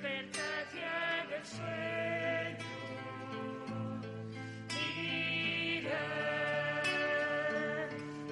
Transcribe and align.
Despertad 0.00 0.66
ya 0.76 1.26
del 1.28 1.44
sueño, 1.44 2.70
mirad 5.82 6.04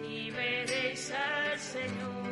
y 0.08 0.30
veréis 0.30 1.10
al 1.10 1.58
Señor. 1.58 2.25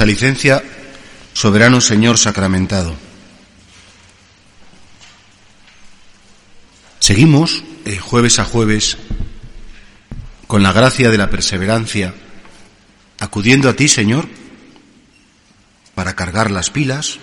Vuestra 0.00 0.06
licencia, 0.06 0.64
soberano 1.34 1.78
Señor 1.82 2.16
sacramentado. 2.16 2.94
Seguimos, 7.00 7.62
eh, 7.84 7.98
jueves 7.98 8.38
a 8.38 8.46
jueves, 8.46 8.96
con 10.46 10.62
la 10.62 10.72
gracia 10.72 11.10
de 11.10 11.18
la 11.18 11.28
perseverancia, 11.28 12.14
acudiendo 13.18 13.68
a 13.68 13.74
ti, 13.74 13.88
Señor, 13.88 14.26
para 15.94 16.16
cargar 16.16 16.50
las 16.50 16.70
pilas, 16.70 17.18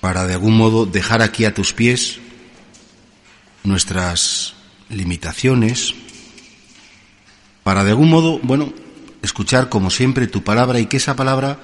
para 0.00 0.26
de 0.26 0.32
algún 0.32 0.56
modo 0.56 0.84
dejar 0.84 1.22
aquí 1.22 1.44
a 1.44 1.54
tus 1.54 1.72
pies 1.72 2.18
nuestras 3.62 4.54
limitaciones, 4.88 5.94
para 7.62 7.84
de 7.84 7.90
algún 7.90 8.10
modo, 8.10 8.40
bueno, 8.42 8.74
escuchar 9.24 9.68
como 9.68 9.90
siempre 9.90 10.26
tu 10.26 10.42
palabra 10.42 10.80
y 10.80 10.86
que 10.86 10.98
esa 10.98 11.16
palabra 11.16 11.58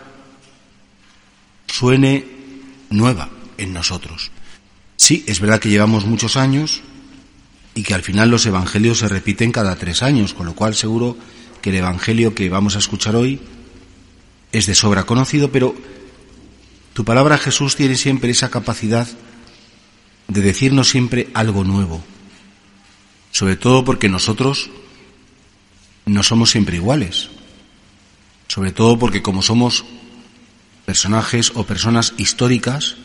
suene 1.66 2.24
nueva 2.90 3.28
en 3.58 3.72
nosotros. 3.72 4.30
Sí, 4.96 5.24
es 5.26 5.40
verdad 5.40 5.60
que 5.60 5.70
llevamos 5.70 6.04
muchos 6.04 6.36
años 6.36 6.82
y 7.74 7.82
que 7.82 7.94
al 7.94 8.02
final 8.02 8.30
los 8.30 8.46
evangelios 8.46 8.98
se 8.98 9.08
repiten 9.08 9.52
cada 9.52 9.76
tres 9.76 10.02
años, 10.02 10.34
con 10.34 10.46
lo 10.46 10.54
cual 10.54 10.74
seguro 10.74 11.16
que 11.62 11.70
el 11.70 11.76
evangelio 11.76 12.34
que 12.34 12.48
vamos 12.48 12.76
a 12.76 12.80
escuchar 12.80 13.16
hoy 13.16 13.40
es 14.52 14.66
de 14.66 14.74
sobra 14.74 15.04
conocido, 15.04 15.52
pero 15.52 15.74
tu 16.92 17.04
palabra 17.04 17.38
Jesús 17.38 17.76
tiene 17.76 17.96
siempre 17.96 18.30
esa 18.30 18.50
capacidad 18.50 19.06
de 20.28 20.40
decirnos 20.40 20.88
siempre 20.88 21.28
algo 21.34 21.64
nuevo, 21.64 22.02
sobre 23.30 23.56
todo 23.56 23.84
porque 23.84 24.08
nosotros 24.08 24.70
no 26.06 26.22
somos 26.22 26.50
siempre 26.50 26.76
iguales, 26.76 27.30
sobre 28.50 28.72
todo 28.72 28.98
porque 28.98 29.22
como 29.22 29.42
somos 29.42 29.84
personajes 30.84 31.52
o 31.54 31.62
personas 31.62 32.14
históricas, 32.18 32.96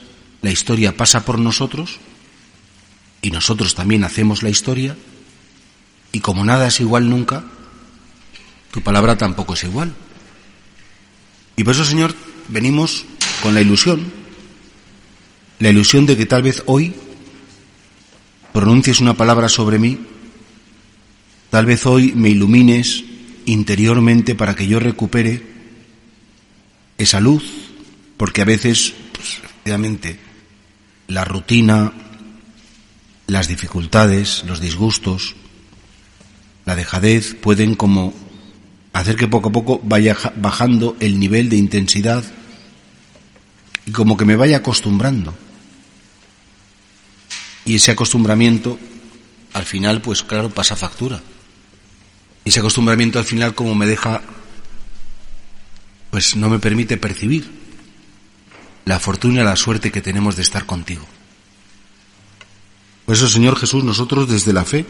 la 0.41 0.50
historia 0.50 0.97
pasa 0.97 1.23
por 1.23 1.38
nosotros 1.38 2.00
y 3.22 3.29
nosotros 3.29 3.75
también 3.75 4.03
hacemos 4.03 4.41
la 4.41 4.50
historia 4.50 4.97
y 6.11 6.19
como 6.22 6.44
nada 6.44 6.66
es 6.66 6.79
igual 6.79 7.11
nunca, 7.11 7.46
tu 8.72 8.81
palabra 8.81 9.19
tampoco 9.19 9.53
es 9.53 9.64
igual. 9.66 9.93
Y 11.55 11.64
por 11.64 11.75
eso, 11.75 11.85
Señor, 11.85 12.16
venimos 12.47 13.05
con 13.43 13.53
la 13.53 13.61
ilusión, 13.61 14.02
la 15.59 15.69
ilusión 15.69 16.08
de 16.08 16.17
que 16.17 16.25
tal 16.25 16.41
vez 16.41 16.64
hoy 16.66 16.96
pronuncies 18.52 18.99
una 18.99 19.14
palabra 19.14 19.47
sobre 19.47 19.78
mí, 19.78 19.99
tal 21.52 21.67
vez 21.67 21.85
hoy 21.85 22.14
me 22.16 22.29
ilumines 22.29 23.03
interiormente 23.45 24.35
para 24.35 24.55
que 24.55 24.67
yo 24.67 24.79
recupere 24.79 25.41
esa 26.97 27.19
luz, 27.19 27.43
porque 28.17 28.41
a 28.41 28.45
veces, 28.45 28.93
pues, 29.13 29.39
la 31.07 31.25
rutina, 31.25 31.93
las 33.27 33.47
dificultades, 33.47 34.43
los 34.45 34.59
disgustos, 34.61 35.35
la 36.65 36.75
dejadez 36.75 37.35
pueden 37.35 37.75
como 37.75 38.13
hacer 38.93 39.15
que 39.15 39.27
poco 39.27 39.49
a 39.49 39.51
poco 39.51 39.81
vaya 39.83 40.15
ja- 40.15 40.33
bajando 40.35 40.95
el 40.99 41.19
nivel 41.19 41.49
de 41.49 41.57
intensidad 41.57 42.23
y 43.85 43.91
como 43.91 44.15
que 44.17 44.25
me 44.25 44.35
vaya 44.35 44.57
acostumbrando. 44.57 45.33
Y 47.65 47.75
ese 47.75 47.91
acostumbramiento, 47.91 48.79
al 49.53 49.65
final, 49.65 50.01
pues 50.01 50.23
claro, 50.23 50.49
pasa 50.49 50.75
factura. 50.75 51.21
Y 52.45 52.49
ese 52.49 52.59
acostumbramiento 52.59 53.19
al 53.19 53.25
final 53.25 53.53
como 53.53 53.75
me 53.75 53.85
deja 53.85 54.21
pues 56.15 56.37
no 56.37 56.49
me 56.49 56.59
permite 56.59 56.95
percibir 56.95 57.51
la 58.85 59.01
fortuna 59.01 59.43
la 59.43 59.57
suerte 59.57 59.91
que 59.91 60.01
tenemos 60.01 60.37
de 60.37 60.43
estar 60.43 60.65
contigo. 60.65 61.05
Por 63.05 63.15
eso, 63.15 63.27
Señor 63.27 63.57
Jesús, 63.57 63.83
nosotros 63.83 64.29
desde 64.29 64.53
la 64.53 64.63
fe, 64.63 64.85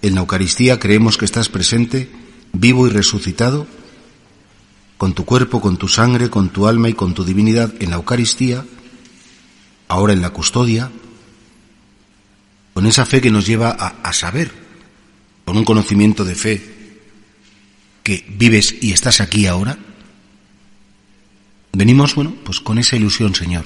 en 0.00 0.14
la 0.14 0.20
Eucaristía 0.20 0.78
creemos 0.78 1.18
que 1.18 1.24
estás 1.24 1.48
presente, 1.48 2.08
vivo 2.52 2.86
y 2.86 2.90
resucitado, 2.90 3.66
con 4.96 5.12
tu 5.12 5.24
cuerpo, 5.24 5.60
con 5.60 5.76
tu 5.76 5.88
sangre, 5.88 6.30
con 6.30 6.50
tu 6.50 6.68
alma 6.68 6.88
y 6.88 6.94
con 6.94 7.14
tu 7.14 7.24
divinidad 7.24 7.74
en 7.80 7.90
la 7.90 7.96
Eucaristía, 7.96 8.64
ahora 9.88 10.12
en 10.12 10.22
la 10.22 10.30
custodia, 10.30 10.88
con 12.74 12.86
esa 12.86 13.04
fe 13.06 13.20
que 13.20 13.32
nos 13.32 13.44
lleva 13.44 13.70
a, 13.70 13.88
a 14.08 14.12
saber, 14.12 14.61
con 15.44 15.56
un 15.56 15.64
conocimiento 15.64 16.24
de 16.24 16.34
fe, 16.34 16.72
que 18.02 18.24
vives 18.28 18.74
y 18.80 18.92
estás 18.92 19.20
aquí 19.20 19.46
ahora, 19.46 19.78
venimos, 21.72 22.14
bueno, 22.14 22.34
pues 22.44 22.60
con 22.60 22.78
esa 22.78 22.96
ilusión, 22.96 23.34
Señor, 23.34 23.64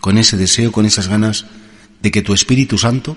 con 0.00 0.18
ese 0.18 0.36
deseo, 0.36 0.72
con 0.72 0.86
esas 0.86 1.08
ganas 1.08 1.46
de 2.02 2.10
que 2.10 2.22
tu 2.22 2.32
Espíritu 2.32 2.78
Santo 2.78 3.16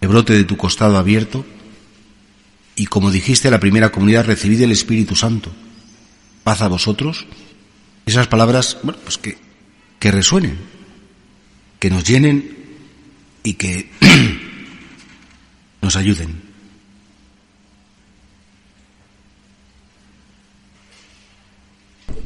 te 0.00 0.06
brote 0.06 0.32
de 0.32 0.44
tu 0.44 0.56
costado 0.56 0.96
abierto 0.96 1.44
y 2.76 2.86
como 2.86 3.10
dijiste 3.10 3.48
a 3.48 3.50
la 3.50 3.60
primera 3.60 3.90
comunidad, 3.90 4.24
recibid 4.24 4.62
el 4.62 4.72
Espíritu 4.72 5.16
Santo, 5.16 5.52
paz 6.44 6.62
a 6.62 6.68
vosotros, 6.68 7.26
esas 8.06 8.28
palabras, 8.28 8.78
bueno, 8.82 8.98
pues 9.02 9.18
que, 9.18 9.36
que 9.98 10.12
resuenen, 10.12 10.56
que 11.80 11.90
nos 11.90 12.04
llenen 12.04 12.56
y 13.42 13.54
que 13.54 13.90
nos 15.82 15.96
ayuden. 15.96 16.47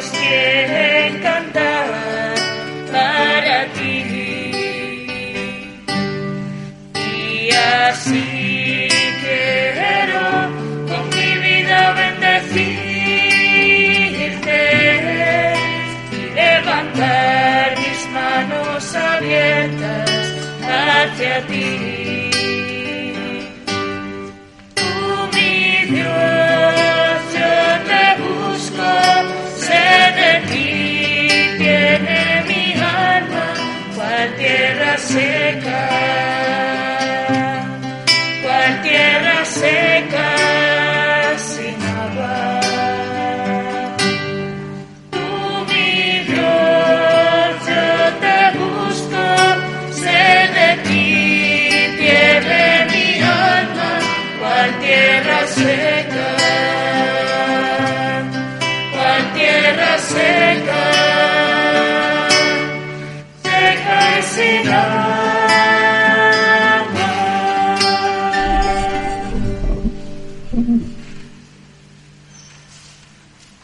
labios 0.00 0.10
quieren 0.10 1.20
cantar 1.20 2.34
para 2.92 3.66
ti. 3.74 4.04
Y 6.94 7.50
así 7.52 8.88
quiero 9.22 10.24
con 10.88 11.08
mi 11.10 11.30
vida 11.38 11.92
bendecirte 11.92 12.72
y 16.12 16.14
levantar 16.34 17.78
mis 17.78 18.00
manos 18.12 18.94
abiertas 18.94 20.10
hacia 20.62 21.46
ti. 21.46 21.99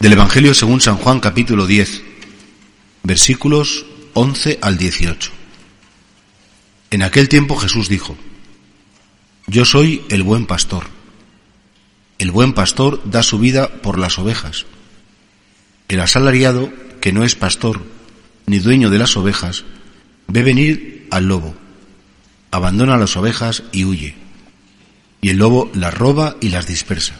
Del 0.07 0.13
Evangelio 0.13 0.53
según 0.53 0.79
San 0.79 0.95
Juan 0.95 1.19
capítulo 1.19 1.67
10, 1.67 2.01
versículos 3.03 3.85
11 4.13 4.57
al 4.61 4.77
18. 4.77 5.31
En 6.91 7.03
aquel 7.03 7.27
tiempo 7.27 7.57
Jesús 7.57 7.89
dijo, 7.89 8.15
Yo 9.47 9.65
soy 9.65 10.05
el 10.07 10.23
buen 10.23 10.45
pastor. 10.45 10.85
El 12.19 12.31
buen 12.31 12.53
pastor 12.53 13.01
da 13.03 13.21
su 13.21 13.37
vida 13.37 13.67
por 13.81 13.99
las 13.99 14.17
ovejas. 14.17 14.65
El 15.89 15.99
asalariado, 15.99 16.71
que 17.01 17.11
no 17.11 17.25
es 17.25 17.35
pastor 17.35 17.83
ni 18.45 18.59
dueño 18.59 18.89
de 18.89 18.99
las 18.99 19.17
ovejas, 19.17 19.65
ve 20.27 20.41
venir 20.41 21.09
al 21.11 21.27
lobo, 21.27 21.53
abandona 22.51 22.95
las 22.95 23.17
ovejas 23.17 23.63
y 23.73 23.83
huye. 23.83 24.15
Y 25.19 25.31
el 25.31 25.37
lobo 25.39 25.69
las 25.73 25.93
roba 25.93 26.37
y 26.39 26.47
las 26.47 26.65
dispersa 26.65 27.19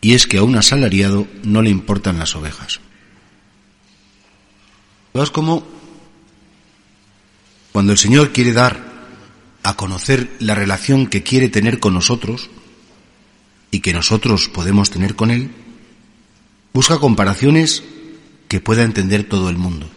y 0.00 0.14
es 0.14 0.26
que 0.26 0.38
a 0.38 0.42
un 0.42 0.56
asalariado 0.56 1.26
no 1.42 1.62
le 1.62 1.70
importan 1.70 2.18
las 2.18 2.34
ovejas. 2.34 2.80
¿Ves 5.12 5.30
cómo 5.30 5.66
cuando 7.72 7.92
el 7.92 7.98
Señor 7.98 8.32
quiere 8.32 8.52
dar 8.52 8.90
a 9.62 9.74
conocer 9.74 10.30
la 10.38 10.54
relación 10.54 11.06
que 11.06 11.22
quiere 11.22 11.48
tener 11.48 11.80
con 11.80 11.94
nosotros 11.94 12.48
y 13.70 13.80
que 13.80 13.92
nosotros 13.92 14.48
podemos 14.48 14.90
tener 14.90 15.14
con 15.14 15.30
Él, 15.30 15.50
busca 16.72 16.98
comparaciones 16.98 17.82
que 18.48 18.60
pueda 18.60 18.82
entender 18.84 19.24
todo 19.24 19.50
el 19.50 19.58
mundo? 19.58 19.90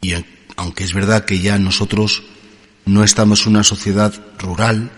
Y 0.00 0.14
aunque 0.56 0.84
es 0.84 0.92
verdad 0.92 1.24
que 1.24 1.38
ya 1.38 1.58
nosotros 1.58 2.22
no 2.84 3.04
estamos 3.04 3.46
una 3.46 3.62
sociedad 3.62 4.14
rural, 4.38 4.90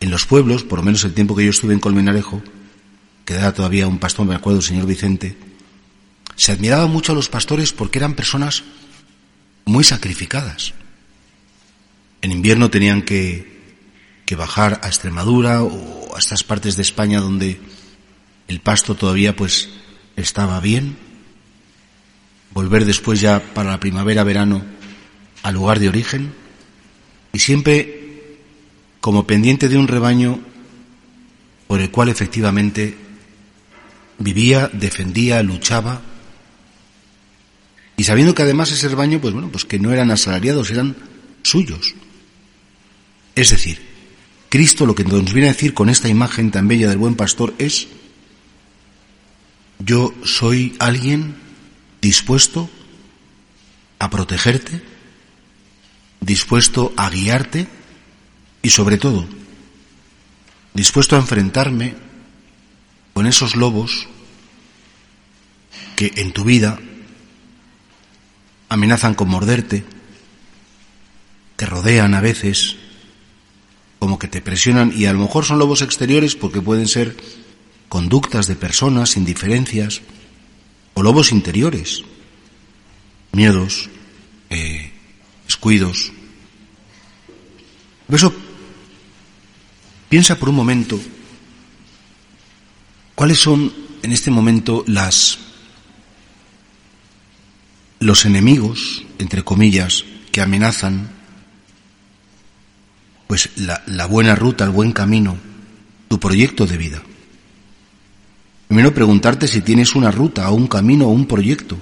en 0.00 0.10
los 0.10 0.26
pueblos, 0.26 0.64
por 0.64 0.78
lo 0.78 0.84
menos 0.84 1.04
el 1.04 1.14
tiempo 1.14 1.34
que 1.34 1.44
yo 1.44 1.50
estuve 1.50 1.74
en 1.74 1.80
Colmenarejo, 1.80 2.42
que 3.24 3.34
era 3.34 3.52
todavía 3.52 3.86
un 3.86 3.98
pastor, 3.98 4.26
me 4.26 4.34
acuerdo, 4.34 4.60
el 4.60 4.64
señor 4.64 4.86
Vicente, 4.86 5.36
se 6.36 6.52
admiraba 6.52 6.86
mucho 6.86 7.12
a 7.12 7.14
los 7.14 7.28
pastores 7.28 7.72
porque 7.72 7.98
eran 7.98 8.14
personas 8.14 8.62
muy 9.64 9.84
sacrificadas. 9.84 10.72
En 12.22 12.32
invierno 12.32 12.70
tenían 12.70 13.02
que, 13.02 13.58
que 14.24 14.36
bajar 14.36 14.80
a 14.82 14.86
Extremadura 14.88 15.62
o 15.62 16.14
a 16.14 16.18
estas 16.18 16.44
partes 16.44 16.76
de 16.76 16.82
España 16.82 17.20
donde 17.20 17.60
el 18.46 18.60
pasto 18.60 18.94
todavía 18.94 19.36
pues 19.36 19.68
estaba 20.16 20.60
bien, 20.60 20.96
volver 22.52 22.84
después 22.84 23.20
ya 23.20 23.40
para 23.54 23.70
la 23.70 23.80
primavera, 23.80 24.24
verano 24.24 24.64
al 25.42 25.54
lugar 25.54 25.78
de 25.78 25.88
origen 25.88 26.32
y 27.32 27.38
siempre 27.38 27.97
como 29.08 29.26
pendiente 29.26 29.70
de 29.70 29.78
un 29.78 29.88
rebaño 29.88 30.38
por 31.66 31.80
el 31.80 31.90
cual 31.90 32.10
efectivamente 32.10 32.94
vivía, 34.18 34.68
defendía, 34.70 35.42
luchaba, 35.42 36.02
y 37.96 38.04
sabiendo 38.04 38.34
que 38.34 38.42
además 38.42 38.70
ese 38.70 38.86
rebaño, 38.86 39.18
pues 39.18 39.32
bueno, 39.32 39.48
pues 39.50 39.64
que 39.64 39.78
no 39.78 39.94
eran 39.94 40.10
asalariados, 40.10 40.70
eran 40.70 40.94
suyos. 41.42 41.94
Es 43.34 43.48
decir, 43.48 43.80
Cristo 44.50 44.84
lo 44.84 44.94
que 44.94 45.04
nos 45.04 45.32
viene 45.32 45.48
a 45.48 45.54
decir 45.54 45.72
con 45.72 45.88
esta 45.88 46.10
imagen 46.10 46.50
tan 46.50 46.68
bella 46.68 46.90
del 46.90 46.98
buen 46.98 47.14
pastor 47.14 47.54
es, 47.56 47.88
yo 49.78 50.12
soy 50.22 50.76
alguien 50.80 51.34
dispuesto 52.02 52.68
a 54.00 54.10
protegerte, 54.10 54.82
dispuesto 56.20 56.92
a 56.98 57.08
guiarte 57.08 57.77
y 58.62 58.70
sobre 58.70 58.98
todo 58.98 59.26
dispuesto 60.74 61.16
a 61.16 61.18
enfrentarme 61.18 61.94
con 63.12 63.26
esos 63.26 63.56
lobos 63.56 64.06
que 65.96 66.12
en 66.16 66.32
tu 66.32 66.44
vida 66.44 66.78
amenazan 68.68 69.14
con 69.14 69.28
morderte, 69.28 69.84
te 71.56 71.66
rodean 71.66 72.14
a 72.14 72.20
veces, 72.20 72.76
como 73.98 74.18
que 74.18 74.28
te 74.28 74.40
presionan 74.40 74.92
y 74.94 75.06
a 75.06 75.12
lo 75.12 75.18
mejor 75.18 75.44
son 75.44 75.58
lobos 75.58 75.82
exteriores 75.82 76.36
porque 76.36 76.60
pueden 76.60 76.86
ser 76.86 77.16
conductas 77.88 78.46
de 78.46 78.54
personas, 78.54 79.16
indiferencias, 79.16 80.02
o 80.94 81.02
lobos 81.02 81.32
interiores, 81.32 82.04
miedos, 83.32 83.90
eh, 84.50 84.92
descuidos. 85.46 86.12
Eso, 88.08 88.32
piensa 90.08 90.36
por 90.36 90.48
un 90.48 90.54
momento 90.54 90.98
cuáles 93.14 93.38
son 93.38 93.72
en 94.02 94.12
este 94.12 94.30
momento 94.30 94.84
las 94.86 95.38
los 98.00 98.24
enemigos, 98.24 99.04
entre 99.18 99.42
comillas, 99.42 100.04
que 100.30 100.40
amenazan 100.40 101.10
pues 103.26 103.50
la, 103.56 103.82
la 103.86 104.06
buena 104.06 104.36
ruta, 104.36 104.64
el 104.64 104.70
buen 104.70 104.92
camino, 104.92 105.36
tu 106.06 106.20
proyecto 106.20 106.64
de 106.64 106.76
vida. 106.76 107.02
Primero 108.68 108.94
preguntarte 108.94 109.48
si 109.48 109.62
tienes 109.62 109.94
una 109.94 110.10
ruta 110.10 110.48
o 110.50 110.54
un 110.54 110.68
camino 110.68 111.06
o 111.06 111.10
un 111.10 111.26
proyecto. 111.26 111.76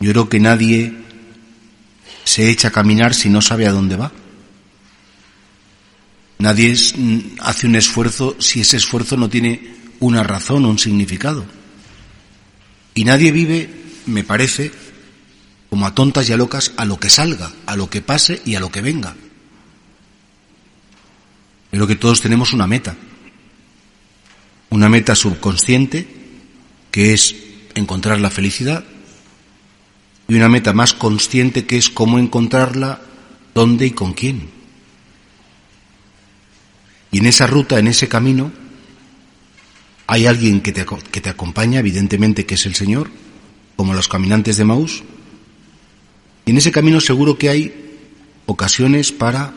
Yo 0.00 0.12
creo 0.12 0.28
que 0.28 0.40
nadie 0.40 0.96
se 2.24 2.50
echa 2.50 2.68
a 2.68 2.72
caminar 2.72 3.14
si 3.14 3.28
no 3.28 3.42
sabe 3.42 3.66
a 3.66 3.72
dónde 3.72 3.96
va. 3.96 4.12
Nadie 6.38 6.74
mm, 6.74 7.18
hace 7.40 7.66
un 7.66 7.76
esfuerzo 7.76 8.36
si 8.38 8.60
ese 8.60 8.76
esfuerzo 8.76 9.16
no 9.16 9.28
tiene 9.28 9.74
una 10.00 10.22
razón 10.22 10.64
o 10.64 10.70
un 10.70 10.78
significado. 10.78 11.44
Y 12.94 13.04
nadie 13.04 13.32
vive, 13.32 13.70
me 14.06 14.24
parece, 14.24 14.72
como 15.70 15.86
a 15.86 15.94
tontas 15.94 16.28
y 16.28 16.32
a 16.32 16.36
locas 16.36 16.72
a 16.76 16.84
lo 16.84 16.98
que 16.98 17.10
salga, 17.10 17.52
a 17.66 17.76
lo 17.76 17.90
que 17.90 18.02
pase 18.02 18.40
y 18.44 18.54
a 18.54 18.60
lo 18.60 18.70
que 18.70 18.82
venga. 18.82 19.14
Creo 21.70 21.86
que 21.86 21.96
todos 21.96 22.20
tenemos 22.20 22.52
una 22.52 22.66
meta. 22.66 22.96
Una 24.70 24.88
meta 24.88 25.14
subconsciente 25.14 26.08
que 26.90 27.14
es 27.14 27.34
encontrar 27.74 28.20
la 28.20 28.30
felicidad 28.30 28.84
y 30.26 30.34
una 30.34 30.48
meta 30.48 30.72
más 30.72 30.92
consciente 30.92 31.66
que 31.66 31.78
es 31.78 31.88
cómo 31.88 32.18
encontrarla, 32.18 33.00
dónde 33.54 33.86
y 33.86 33.90
con 33.92 34.12
quién. 34.12 34.57
Y 37.10 37.18
en 37.18 37.26
esa 37.26 37.46
ruta, 37.46 37.78
en 37.78 37.88
ese 37.88 38.08
camino, 38.08 38.52
hay 40.06 40.26
alguien 40.26 40.60
que 40.60 40.72
te, 40.72 40.84
que 41.10 41.20
te 41.20 41.30
acompaña, 41.30 41.80
evidentemente 41.80 42.46
que 42.46 42.54
es 42.54 42.66
el 42.66 42.74
Señor, 42.74 43.10
como 43.76 43.94
los 43.94 44.08
caminantes 44.08 44.56
de 44.56 44.64
Maús, 44.64 45.02
y 46.48 46.50
en 46.50 46.56
ese 46.56 46.72
camino 46.72 47.00
seguro 47.00 47.36
que 47.36 47.50
hay 47.50 47.98
ocasiones 48.46 49.12
para 49.12 49.52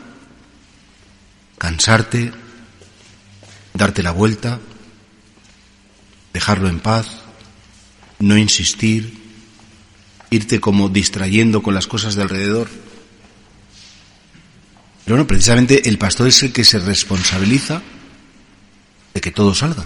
cansarte, 1.56 2.32
darte 3.72 4.02
la 4.02 4.10
vuelta, 4.10 4.60
dejarlo 6.34 6.68
en 6.68 6.80
paz, 6.80 7.06
no 8.18 8.36
insistir, 8.36 9.18
irte 10.28 10.60
como 10.60 10.90
distrayendo 10.90 11.62
con 11.62 11.72
las 11.72 11.86
cosas 11.86 12.14
de 12.14 12.22
alrededor. 12.22 12.68
Pero 15.04 15.16
no, 15.16 15.26
precisamente 15.26 15.88
el 15.88 15.98
pastor 15.98 16.28
es 16.28 16.42
el 16.42 16.52
que 16.52 16.64
se 16.64 16.78
responsabiliza 16.78 17.82
de 19.14 19.20
que 19.20 19.30
todo 19.30 19.54
salga. 19.54 19.84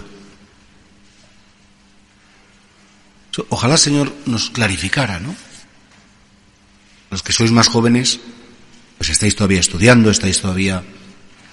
Ojalá 3.49 3.75
el 3.75 3.79
Señor 3.79 4.13
nos 4.25 4.49
clarificara, 4.49 5.19
¿no? 5.19 5.35
Los 7.11 7.21
que 7.21 7.33
sois 7.33 7.51
más 7.51 7.67
jóvenes, 7.67 8.19
pues 8.97 9.11
estáis 9.11 9.35
todavía 9.35 9.59
estudiando, 9.59 10.09
estáis 10.09 10.41
todavía 10.41 10.83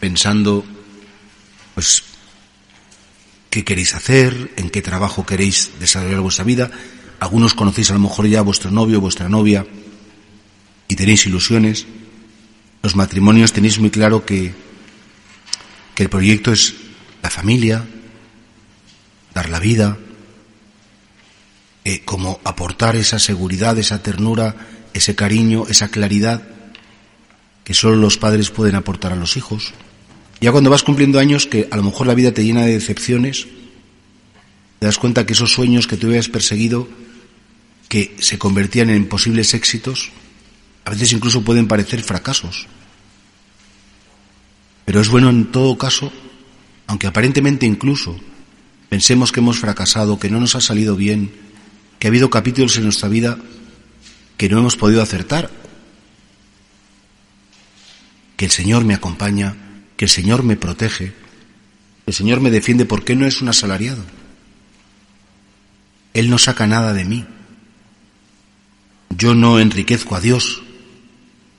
pensando, 0.00 0.64
pues, 1.74 2.02
qué 3.50 3.64
queréis 3.64 3.94
hacer, 3.94 4.52
en 4.56 4.70
qué 4.70 4.82
trabajo 4.82 5.26
queréis 5.26 5.70
desarrollar 5.78 6.20
vuestra 6.20 6.44
vida. 6.44 6.70
Algunos 7.20 7.54
conocéis 7.54 7.90
a 7.90 7.94
lo 7.94 8.00
mejor 8.00 8.26
ya 8.26 8.40
a 8.40 8.42
vuestro 8.42 8.70
novio, 8.70 9.00
vuestra 9.00 9.28
novia, 9.28 9.66
y 10.88 10.96
tenéis 10.96 11.26
ilusiones. 11.26 11.86
Los 12.84 12.96
matrimonios 12.96 13.54
tenéis 13.54 13.78
muy 13.78 13.88
claro 13.88 14.26
que, 14.26 14.52
que 15.94 16.02
el 16.02 16.10
proyecto 16.10 16.52
es 16.52 16.74
la 17.22 17.30
familia, 17.30 17.82
dar 19.32 19.48
la 19.48 19.58
vida, 19.58 19.96
eh, 21.86 22.02
como 22.04 22.42
aportar 22.44 22.94
esa 22.96 23.18
seguridad, 23.18 23.78
esa 23.78 24.02
ternura, 24.02 24.54
ese 24.92 25.14
cariño, 25.14 25.64
esa 25.66 25.88
claridad 25.88 26.46
que 27.64 27.72
solo 27.72 27.96
los 27.96 28.18
padres 28.18 28.50
pueden 28.50 28.74
aportar 28.74 29.14
a 29.14 29.16
los 29.16 29.38
hijos. 29.38 29.72
Ya 30.42 30.52
cuando 30.52 30.68
vas 30.68 30.82
cumpliendo 30.82 31.18
años 31.18 31.46
que 31.46 31.66
a 31.70 31.76
lo 31.76 31.84
mejor 31.84 32.06
la 32.06 32.14
vida 32.14 32.32
te 32.32 32.44
llena 32.44 32.66
de 32.66 32.74
decepciones, 32.74 33.46
te 34.78 34.84
das 34.84 34.98
cuenta 34.98 35.24
que 35.24 35.32
esos 35.32 35.54
sueños 35.54 35.86
que 35.86 35.96
tú 35.96 36.08
habías 36.08 36.28
perseguido, 36.28 36.86
que 37.88 38.14
se 38.18 38.38
convertían 38.38 38.90
en 38.90 39.08
posibles 39.08 39.54
éxitos, 39.54 40.12
a 40.84 40.90
veces 40.90 41.12
incluso 41.14 41.42
pueden 41.42 41.66
parecer 41.66 42.02
fracasos. 42.02 42.66
Pero 44.84 45.00
es 45.00 45.08
bueno 45.08 45.30
en 45.30 45.50
todo 45.50 45.78
caso, 45.78 46.12
aunque 46.86 47.06
aparentemente 47.06 47.66
incluso 47.66 48.18
pensemos 48.88 49.32
que 49.32 49.40
hemos 49.40 49.58
fracasado, 49.58 50.18
que 50.18 50.30
no 50.30 50.40
nos 50.40 50.54
ha 50.54 50.60
salido 50.60 50.96
bien, 50.96 51.32
que 51.98 52.06
ha 52.06 52.10
habido 52.10 52.30
capítulos 52.30 52.76
en 52.76 52.84
nuestra 52.84 53.08
vida 53.08 53.38
que 54.36 54.48
no 54.48 54.58
hemos 54.58 54.76
podido 54.76 55.02
acertar. 55.02 55.50
Que 58.36 58.46
el 58.46 58.50
Señor 58.50 58.84
me 58.84 58.94
acompaña, 58.94 59.56
que 59.96 60.06
el 60.06 60.10
Señor 60.10 60.42
me 60.42 60.56
protege, 60.56 61.06
que 61.06 61.14
el 62.10 62.14
Señor 62.14 62.40
me 62.40 62.50
defiende 62.50 62.84
porque 62.84 63.14
no 63.14 63.26
es 63.26 63.40
un 63.40 63.48
asalariado. 63.48 64.04
Él 66.12 66.30
no 66.30 66.38
saca 66.38 66.66
nada 66.66 66.92
de 66.92 67.04
mí. 67.04 67.24
Yo 69.10 69.34
no 69.34 69.58
enriquezco 69.58 70.16
a 70.16 70.20
Dios 70.20 70.62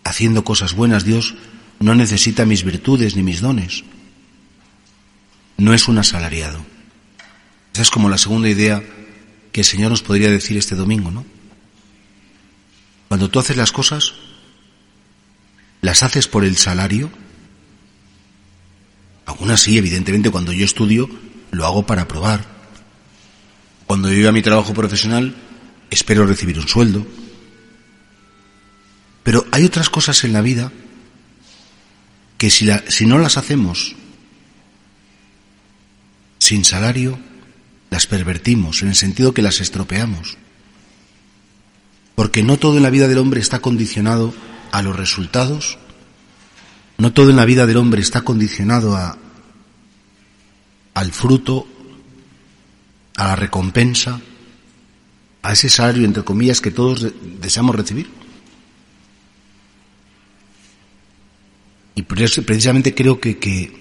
haciendo 0.03 0.43
cosas 0.43 0.73
buenas. 0.73 1.05
Dios 1.05 1.35
no 1.79 1.95
necesita 1.95 2.45
mis 2.45 2.63
virtudes 2.63 3.15
ni 3.15 3.23
mis 3.23 3.41
dones. 3.41 3.83
No 5.57 5.73
es 5.73 5.87
un 5.87 5.97
asalariado. 5.97 6.65
Esa 7.73 7.81
es 7.81 7.89
como 7.89 8.09
la 8.09 8.17
segunda 8.17 8.49
idea 8.49 8.83
que 9.51 9.61
el 9.61 9.65
Señor 9.65 9.91
nos 9.91 10.01
podría 10.01 10.29
decir 10.29 10.57
este 10.57 10.75
domingo, 10.75 11.11
¿no? 11.11 11.25
Cuando 13.07 13.29
tú 13.29 13.39
haces 13.39 13.57
las 13.57 13.71
cosas, 13.71 14.13
las 15.81 16.03
haces 16.03 16.27
por 16.27 16.43
el 16.43 16.57
salario. 16.57 17.11
Algunas 19.25 19.61
sí, 19.61 19.77
evidentemente, 19.77 20.31
cuando 20.31 20.51
yo 20.51 20.65
estudio, 20.65 21.09
lo 21.51 21.65
hago 21.65 21.85
para 21.85 22.07
probar. 22.07 22.45
Cuando 23.85 24.11
yo 24.11 24.27
a 24.27 24.31
mi 24.31 24.41
trabajo 24.41 24.73
profesional, 24.73 25.35
espero 25.89 26.25
recibir 26.25 26.57
un 26.59 26.67
sueldo. 26.67 27.05
Pero 29.23 29.45
hay 29.51 29.65
otras 29.65 29.89
cosas 29.89 30.23
en 30.23 30.33
la 30.33 30.41
vida 30.41 30.71
que 32.37 32.49
si, 32.49 32.65
la, 32.65 32.83
si 32.87 33.05
no 33.05 33.17
las 33.17 33.37
hacemos 33.37 33.95
sin 36.39 36.63
salario, 36.63 37.17
las 37.89 38.07
pervertimos, 38.07 38.81
en 38.81 38.89
el 38.89 38.95
sentido 38.95 39.33
que 39.33 39.41
las 39.41 39.61
estropeamos. 39.61 40.37
Porque 42.13 42.43
no 42.43 42.57
todo 42.57 42.77
en 42.77 42.83
la 42.83 42.89
vida 42.89 43.07
del 43.07 43.17
hombre 43.17 43.39
está 43.39 43.59
condicionado 43.59 44.33
a 44.71 44.81
los 44.81 44.95
resultados, 44.95 45.77
no 46.97 47.13
todo 47.13 47.29
en 47.29 47.35
la 47.35 47.45
vida 47.45 47.65
del 47.65 47.77
hombre 47.77 48.01
está 48.01 48.21
condicionado 48.21 48.95
a, 48.95 49.17
al 50.93 51.11
fruto, 51.11 51.67
a 53.17 53.27
la 53.27 53.35
recompensa, 53.35 54.21
a 55.41 55.53
ese 55.53 55.69
salario, 55.69 56.05
entre 56.05 56.23
comillas, 56.23 56.61
que 56.61 56.71
todos 56.71 57.07
deseamos 57.39 57.75
recibir. 57.75 58.24
Y 61.95 62.03
precisamente 62.03 62.93
creo 62.93 63.19
que, 63.19 63.37
que 63.39 63.71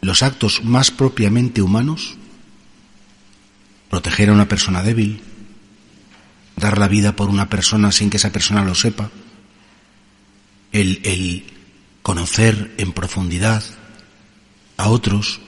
los 0.00 0.22
actos 0.22 0.64
más 0.64 0.90
propiamente 0.90 1.60
humanos, 1.60 2.16
proteger 3.90 4.30
a 4.30 4.32
una 4.32 4.48
persona 4.48 4.82
débil, 4.82 5.20
dar 6.56 6.78
la 6.78 6.88
vida 6.88 7.14
por 7.14 7.28
una 7.28 7.48
persona 7.48 7.92
sin 7.92 8.10
que 8.10 8.16
esa 8.16 8.32
persona 8.32 8.64
lo 8.64 8.74
sepa, 8.74 9.10
el, 10.72 11.00
el 11.04 11.44
conocer 12.02 12.74
en 12.78 12.92
profundidad 12.92 13.62
a 14.76 14.88
otros, 14.88 15.40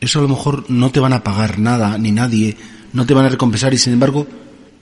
eso 0.00 0.18
a 0.20 0.22
lo 0.22 0.28
mejor 0.28 0.70
no 0.70 0.90
te 0.90 1.00
van 1.00 1.12
a 1.12 1.24
pagar 1.24 1.58
nada, 1.58 1.98
ni 1.98 2.12
nadie, 2.12 2.56
no 2.92 3.06
te 3.06 3.14
van 3.14 3.26
a 3.26 3.30
recompensar 3.30 3.74
y 3.74 3.78
sin 3.78 3.94
embargo, 3.94 4.26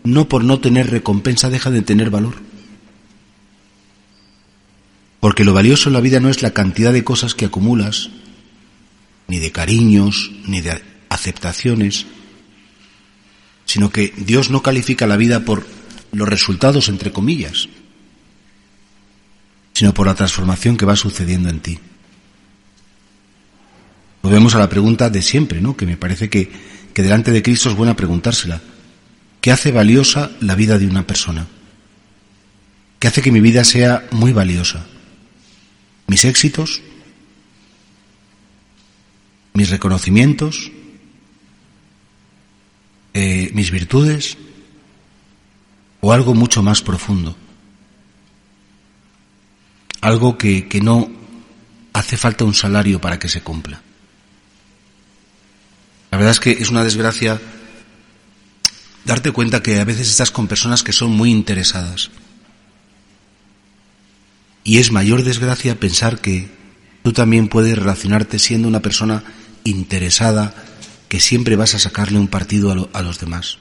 no 0.04 0.28
por 0.28 0.44
no 0.44 0.60
tener 0.60 0.90
recompensa 0.90 1.50
deja 1.50 1.70
de 1.70 1.82
tener 1.82 2.10
valor. 2.10 2.34
Porque 5.26 5.42
lo 5.42 5.52
valioso 5.52 5.88
en 5.88 5.94
la 5.94 6.00
vida 6.00 6.20
no 6.20 6.30
es 6.30 6.42
la 6.42 6.52
cantidad 6.52 6.92
de 6.92 7.02
cosas 7.02 7.34
que 7.34 7.46
acumulas, 7.46 8.10
ni 9.26 9.40
de 9.40 9.50
cariños, 9.50 10.30
ni 10.46 10.60
de 10.60 10.80
aceptaciones, 11.08 12.06
sino 13.64 13.90
que 13.90 14.14
Dios 14.16 14.50
no 14.50 14.62
califica 14.62 15.04
la 15.08 15.16
vida 15.16 15.44
por 15.44 15.66
los 16.12 16.28
resultados, 16.28 16.88
entre 16.88 17.10
comillas, 17.10 17.68
sino 19.72 19.92
por 19.92 20.06
la 20.06 20.14
transformación 20.14 20.76
que 20.76 20.86
va 20.86 20.94
sucediendo 20.94 21.48
en 21.48 21.58
ti. 21.58 21.80
Volvemos 24.22 24.54
a 24.54 24.60
la 24.60 24.68
pregunta 24.68 25.10
de 25.10 25.22
siempre, 25.22 25.60
¿no? 25.60 25.76
Que 25.76 25.86
me 25.86 25.96
parece 25.96 26.30
que, 26.30 26.52
que 26.94 27.02
delante 27.02 27.32
de 27.32 27.42
Cristo 27.42 27.68
es 27.68 27.74
buena 27.74 27.96
preguntársela. 27.96 28.62
¿Qué 29.40 29.50
hace 29.50 29.72
valiosa 29.72 30.30
la 30.38 30.54
vida 30.54 30.78
de 30.78 30.86
una 30.86 31.04
persona? 31.04 31.48
¿Qué 33.00 33.08
hace 33.08 33.22
que 33.22 33.32
mi 33.32 33.40
vida 33.40 33.64
sea 33.64 34.06
muy 34.12 34.32
valiosa? 34.32 34.86
¿Mis 36.06 36.24
éxitos? 36.24 36.80
¿Mis 39.54 39.70
reconocimientos? 39.70 40.70
Eh, 43.14 43.50
¿Mis 43.54 43.70
virtudes? 43.70 44.36
¿O 46.00 46.12
algo 46.12 46.34
mucho 46.34 46.62
más 46.62 46.82
profundo? 46.82 47.36
Algo 50.00 50.38
que, 50.38 50.68
que 50.68 50.80
no 50.80 51.10
hace 51.92 52.16
falta 52.16 52.44
un 52.44 52.54
salario 52.54 53.00
para 53.00 53.18
que 53.18 53.28
se 53.28 53.40
cumpla. 53.40 53.80
La 56.10 56.18
verdad 56.18 56.32
es 56.32 56.40
que 56.40 56.50
es 56.52 56.70
una 56.70 56.84
desgracia 56.84 57.40
darte 59.06 59.32
cuenta 59.32 59.62
que 59.62 59.80
a 59.80 59.84
veces 59.84 60.08
estás 60.08 60.30
con 60.30 60.46
personas 60.46 60.82
que 60.82 60.92
son 60.92 61.10
muy 61.10 61.30
interesadas. 61.30 62.10
Y 64.66 64.78
es 64.78 64.90
mayor 64.90 65.22
desgracia 65.22 65.78
pensar 65.78 66.20
que 66.20 66.48
tú 67.04 67.12
también 67.12 67.46
puedes 67.46 67.78
relacionarte 67.78 68.40
siendo 68.40 68.66
una 68.66 68.82
persona 68.82 69.22
interesada, 69.62 70.56
que 71.08 71.20
siempre 71.20 71.54
vas 71.54 71.76
a 71.76 71.78
sacarle 71.78 72.18
un 72.18 72.26
partido 72.26 72.90
a, 72.92 73.02
los 73.02 73.20
demás. 73.20 73.58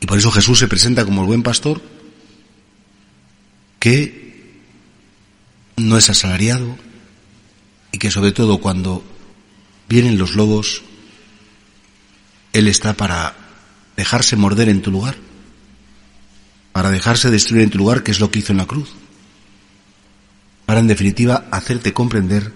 Y 0.00 0.06
por 0.06 0.18
eso 0.18 0.30
Jesús 0.30 0.58
se 0.58 0.68
presenta 0.68 1.06
como 1.06 1.22
el 1.22 1.28
buen 1.28 1.42
pastor, 1.42 1.80
que 3.78 4.60
no 5.78 5.96
es 5.96 6.10
asalariado 6.10 6.76
y 7.90 7.96
que 7.96 8.10
sobre 8.10 8.32
todo 8.32 8.58
cuando 8.58 9.02
vienen 9.88 10.18
los 10.18 10.34
lobos, 10.34 10.82
Él 12.52 12.68
está 12.68 12.92
para 12.92 13.34
dejarse 13.96 14.36
morder 14.36 14.68
en 14.68 14.82
tu 14.82 14.90
lugar, 14.90 15.16
para 16.80 16.92
dejarse 16.92 17.30
destruir 17.30 17.64
en 17.64 17.68
tu 17.68 17.76
lugar, 17.76 18.02
que 18.02 18.10
es 18.10 18.20
lo 18.20 18.30
que 18.30 18.38
hizo 18.38 18.52
en 18.52 18.56
la 18.56 18.64
cruz, 18.64 18.88
para 20.64 20.80
en 20.80 20.86
definitiva 20.86 21.46
hacerte 21.50 21.92
comprender, 21.92 22.54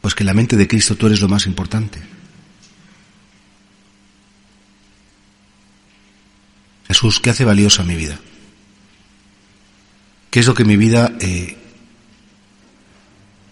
pues 0.00 0.14
que 0.14 0.22
en 0.22 0.28
la 0.28 0.34
mente 0.34 0.56
de 0.56 0.68
Cristo 0.68 0.94
tú 0.94 1.08
eres 1.08 1.20
lo 1.20 1.26
más 1.26 1.46
importante. 1.46 2.00
Jesús, 6.86 7.18
¿qué 7.18 7.30
hace 7.30 7.44
valiosa 7.44 7.82
mi 7.82 7.96
vida? 7.96 8.16
¿Qué 10.30 10.38
es 10.38 10.46
lo 10.46 10.54
que 10.54 10.64
mi 10.64 10.76
vida 10.76 11.16
eh, 11.18 11.56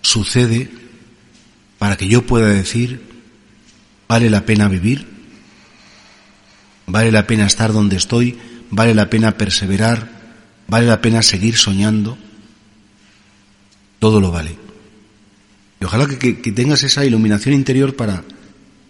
sucede 0.03 0.71
para 1.81 1.97
que 1.97 2.07
yo 2.07 2.25
pueda 2.25 2.47
decir, 2.47 3.03
vale 4.07 4.31
la 4.31 4.47
pena 4.47 4.69
vivir, 4.69 5.05
vale 6.87 7.11
la 7.11 7.27
pena 7.27 7.47
estar 7.47 7.73
donde 7.73 7.97
estoy, 7.97 8.39
vale 8.71 8.95
la 8.95 9.11
pena 9.11 9.37
perseverar, 9.37 10.09
vale 10.69 10.87
la 10.87 11.01
pena 11.01 11.23
seguir 11.23 11.57
soñando, 11.57 12.19
todo 13.99 14.21
lo 14.21 14.31
vale. 14.31 14.57
Y 15.81 15.85
ojalá 15.85 16.07
que, 16.07 16.33
tengas 16.35 16.83
esa 16.83 17.05
iluminación 17.05 17.55
interior 17.55 17.97
para 17.97 18.25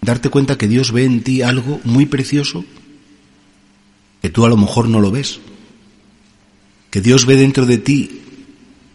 darte 0.00 0.28
cuenta 0.28 0.58
que 0.58 0.68
Dios 0.68 0.92
ve 0.92 1.04
en 1.04 1.22
ti 1.22 1.42
algo 1.42 1.80
muy 1.84 2.06
precioso 2.06 2.64
que 4.22 4.30
tú 4.30 4.44
a 4.44 4.48
lo 4.48 4.56
mejor 4.56 4.88
no 4.88 5.00
lo 5.00 5.10
ves. 5.10 5.40
Que 6.90 7.00
Dios 7.00 7.26
ve 7.26 7.36
dentro 7.36 7.66
de 7.66 7.78
ti 7.78 8.22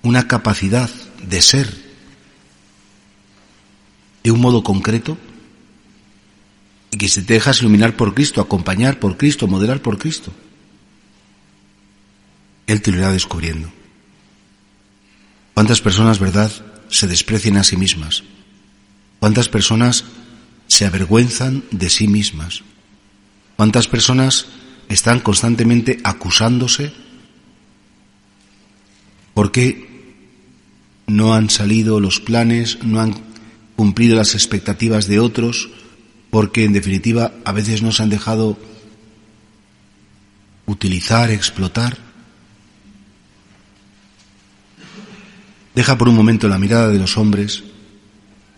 una 0.01 0.27
capacidad 0.27 0.89
de 1.27 1.41
ser 1.41 1.73
de 4.23 4.31
un 4.31 4.39
modo 4.39 4.63
concreto 4.63 5.17
y 6.91 6.97
que 6.97 7.07
si 7.07 7.21
te 7.21 7.33
dejas 7.33 7.61
iluminar 7.61 7.95
por 7.95 8.13
Cristo, 8.13 8.41
acompañar 8.41 8.99
por 8.99 9.17
Cristo, 9.17 9.47
modelar 9.47 9.81
por 9.81 9.97
Cristo, 9.97 10.31
Él 12.71 12.81
te 12.81 12.91
lo 12.91 12.99
irá 12.99 13.11
descubriendo. 13.11 13.69
¿Cuántas 15.53 15.81
personas, 15.81 16.19
verdad, 16.19 16.51
se 16.89 17.05
desprecian 17.05 17.57
a 17.57 17.65
sí 17.65 17.75
mismas? 17.75 18.23
¿Cuántas 19.19 19.49
personas 19.49 20.05
se 20.67 20.85
avergüenzan 20.85 21.65
de 21.71 21.89
sí 21.89 22.07
mismas? 22.07 22.63
¿Cuántas 23.57 23.89
personas 23.89 24.47
están 24.87 25.19
constantemente 25.19 25.99
acusándose 26.03 26.93
porque 29.33 30.15
no 31.07 31.33
han 31.33 31.49
salido 31.49 31.99
los 31.99 32.21
planes, 32.21 32.79
no 32.83 33.01
han 33.01 33.15
cumplido 33.75 34.15
las 34.15 34.33
expectativas 34.33 35.07
de 35.07 35.19
otros, 35.19 35.69
porque 36.29 36.63
en 36.63 36.71
definitiva 36.71 37.33
a 37.43 37.51
veces 37.51 37.81
nos 37.81 37.99
han 37.99 38.09
dejado 38.09 38.57
utilizar, 40.67 41.31
explotar. 41.31 42.10
Deja 45.81 45.97
por 45.97 46.09
un 46.09 46.15
momento 46.15 46.47
la 46.47 46.59
mirada 46.59 46.89
de 46.89 46.99
los 46.99 47.17
hombres, 47.17 47.63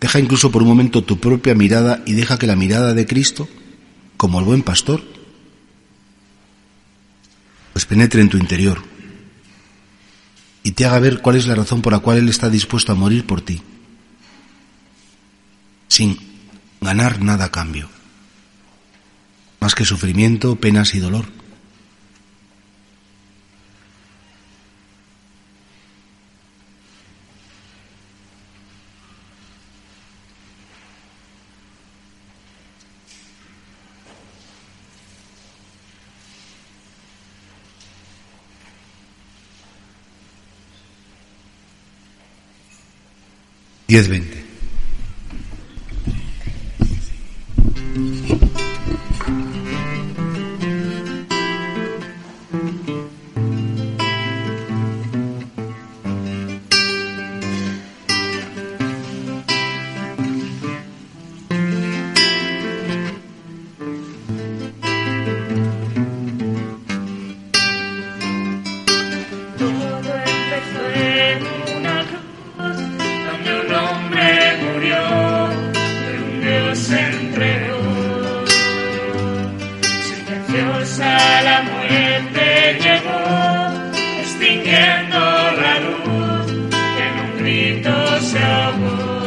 deja 0.01 0.19
incluso 0.19 0.51
por 0.51 0.61
un 0.61 0.67
momento 0.67 1.05
tu 1.05 1.21
propia 1.21 1.55
mirada 1.55 2.03
y 2.05 2.11
deja 2.11 2.37
que 2.37 2.47
la 2.47 2.57
mirada 2.57 2.93
de 2.93 3.07
Cristo, 3.07 3.47
como 4.17 4.39
el 4.39 4.45
buen 4.45 4.61
pastor, 4.61 5.01
pues 7.71 7.85
penetre 7.85 8.19
en 8.19 8.27
tu 8.27 8.35
interior 8.35 8.83
y 10.63 10.71
te 10.71 10.85
haga 10.85 10.99
ver 10.99 11.21
cuál 11.21 11.37
es 11.37 11.47
la 11.47 11.55
razón 11.55 11.81
por 11.81 11.93
la 11.93 11.99
cual 11.99 12.17
Él 12.17 12.27
está 12.27 12.49
dispuesto 12.49 12.91
a 12.91 12.95
morir 12.95 13.25
por 13.25 13.39
ti 13.39 13.61
sin 15.87 16.19
ganar 16.81 17.21
nada 17.21 17.45
a 17.45 17.51
cambio, 17.51 17.87
más 19.61 19.75
que 19.75 19.85
sufrimiento, 19.85 20.57
penas 20.57 20.93
y 20.93 20.99
dolor. 20.99 21.42
10.20. 43.93 44.42
Dios 80.53 80.99
a 80.99 81.41
la 81.41 81.61
muerte 81.63 82.77
llegó, 82.79 83.91
extinguiendo 84.21 85.19
la 85.19 85.79
luz 85.79 86.77
en 87.01 87.19
un 87.25 87.37
grito 87.39 88.21
se 88.21 88.37
ahogó. 88.37 89.22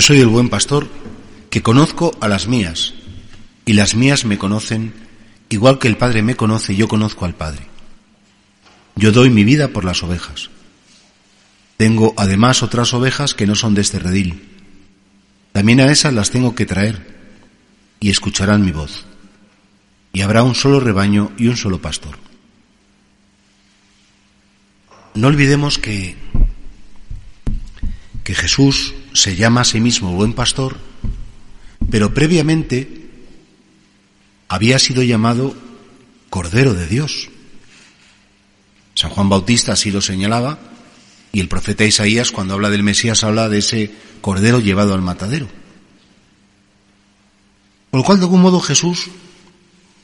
Yo 0.00 0.06
soy 0.06 0.20
el 0.20 0.28
buen 0.28 0.48
pastor 0.48 0.88
que 1.50 1.62
conozco 1.62 2.16
a 2.22 2.28
las 2.28 2.48
mías, 2.48 2.94
y 3.66 3.74
las 3.74 3.94
mías 3.94 4.24
me 4.24 4.38
conocen, 4.38 4.94
igual 5.50 5.78
que 5.78 5.88
el 5.88 5.98
Padre 5.98 6.22
me 6.22 6.36
conoce, 6.36 6.74
yo 6.74 6.88
conozco 6.88 7.26
al 7.26 7.34
Padre. 7.34 7.66
Yo 8.96 9.12
doy 9.12 9.28
mi 9.28 9.44
vida 9.44 9.68
por 9.68 9.84
las 9.84 10.02
ovejas. 10.02 10.48
Tengo 11.76 12.14
además 12.16 12.62
otras 12.62 12.94
ovejas 12.94 13.34
que 13.34 13.46
no 13.46 13.54
son 13.54 13.74
de 13.74 13.82
este 13.82 13.98
redil. 13.98 14.48
También 15.52 15.80
a 15.80 15.92
esas 15.92 16.14
las 16.14 16.30
tengo 16.30 16.54
que 16.54 16.64
traer, 16.64 17.20
y 18.00 18.08
escucharán 18.08 18.64
mi 18.64 18.72
voz. 18.72 19.04
Y 20.14 20.22
habrá 20.22 20.44
un 20.44 20.54
solo 20.54 20.80
rebaño 20.80 21.30
y 21.36 21.48
un 21.48 21.58
solo 21.58 21.82
pastor. 21.82 22.16
No 25.12 25.26
olvidemos 25.26 25.76
que 25.76 26.16
que 28.30 28.36
Jesús 28.36 28.94
se 29.12 29.34
llama 29.34 29.62
a 29.62 29.64
sí 29.64 29.80
mismo 29.80 30.12
buen 30.12 30.34
pastor, 30.34 30.76
pero 31.90 32.14
previamente 32.14 33.08
había 34.46 34.78
sido 34.78 35.02
llamado 35.02 35.52
Cordero 36.28 36.74
de 36.74 36.86
Dios. 36.86 37.28
San 38.94 39.10
Juan 39.10 39.28
Bautista 39.28 39.72
así 39.72 39.90
lo 39.90 40.00
señalaba 40.00 40.60
y 41.32 41.40
el 41.40 41.48
profeta 41.48 41.84
Isaías 41.84 42.30
cuando 42.30 42.54
habla 42.54 42.70
del 42.70 42.84
Mesías 42.84 43.24
habla 43.24 43.48
de 43.48 43.58
ese 43.58 43.90
Cordero 44.20 44.60
llevado 44.60 44.94
al 44.94 45.02
matadero. 45.02 45.48
Por 47.90 47.98
lo 47.98 48.04
cual, 48.04 48.18
de 48.18 48.26
algún 48.26 48.42
modo, 48.42 48.60
Jesús, 48.60 49.08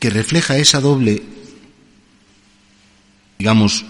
que 0.01 0.11
refleja 0.11 0.59
esa 0.59 0.81
doble, 0.81 1.23
digamos, 3.39 3.85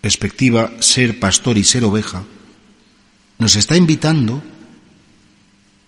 perspectiva, 0.00 0.72
ser 0.80 1.20
pastor 1.20 1.58
y 1.58 1.64
ser 1.64 1.84
oveja, 1.84 2.24
nos 3.40 3.56
está 3.56 3.76
invitando 3.76 4.42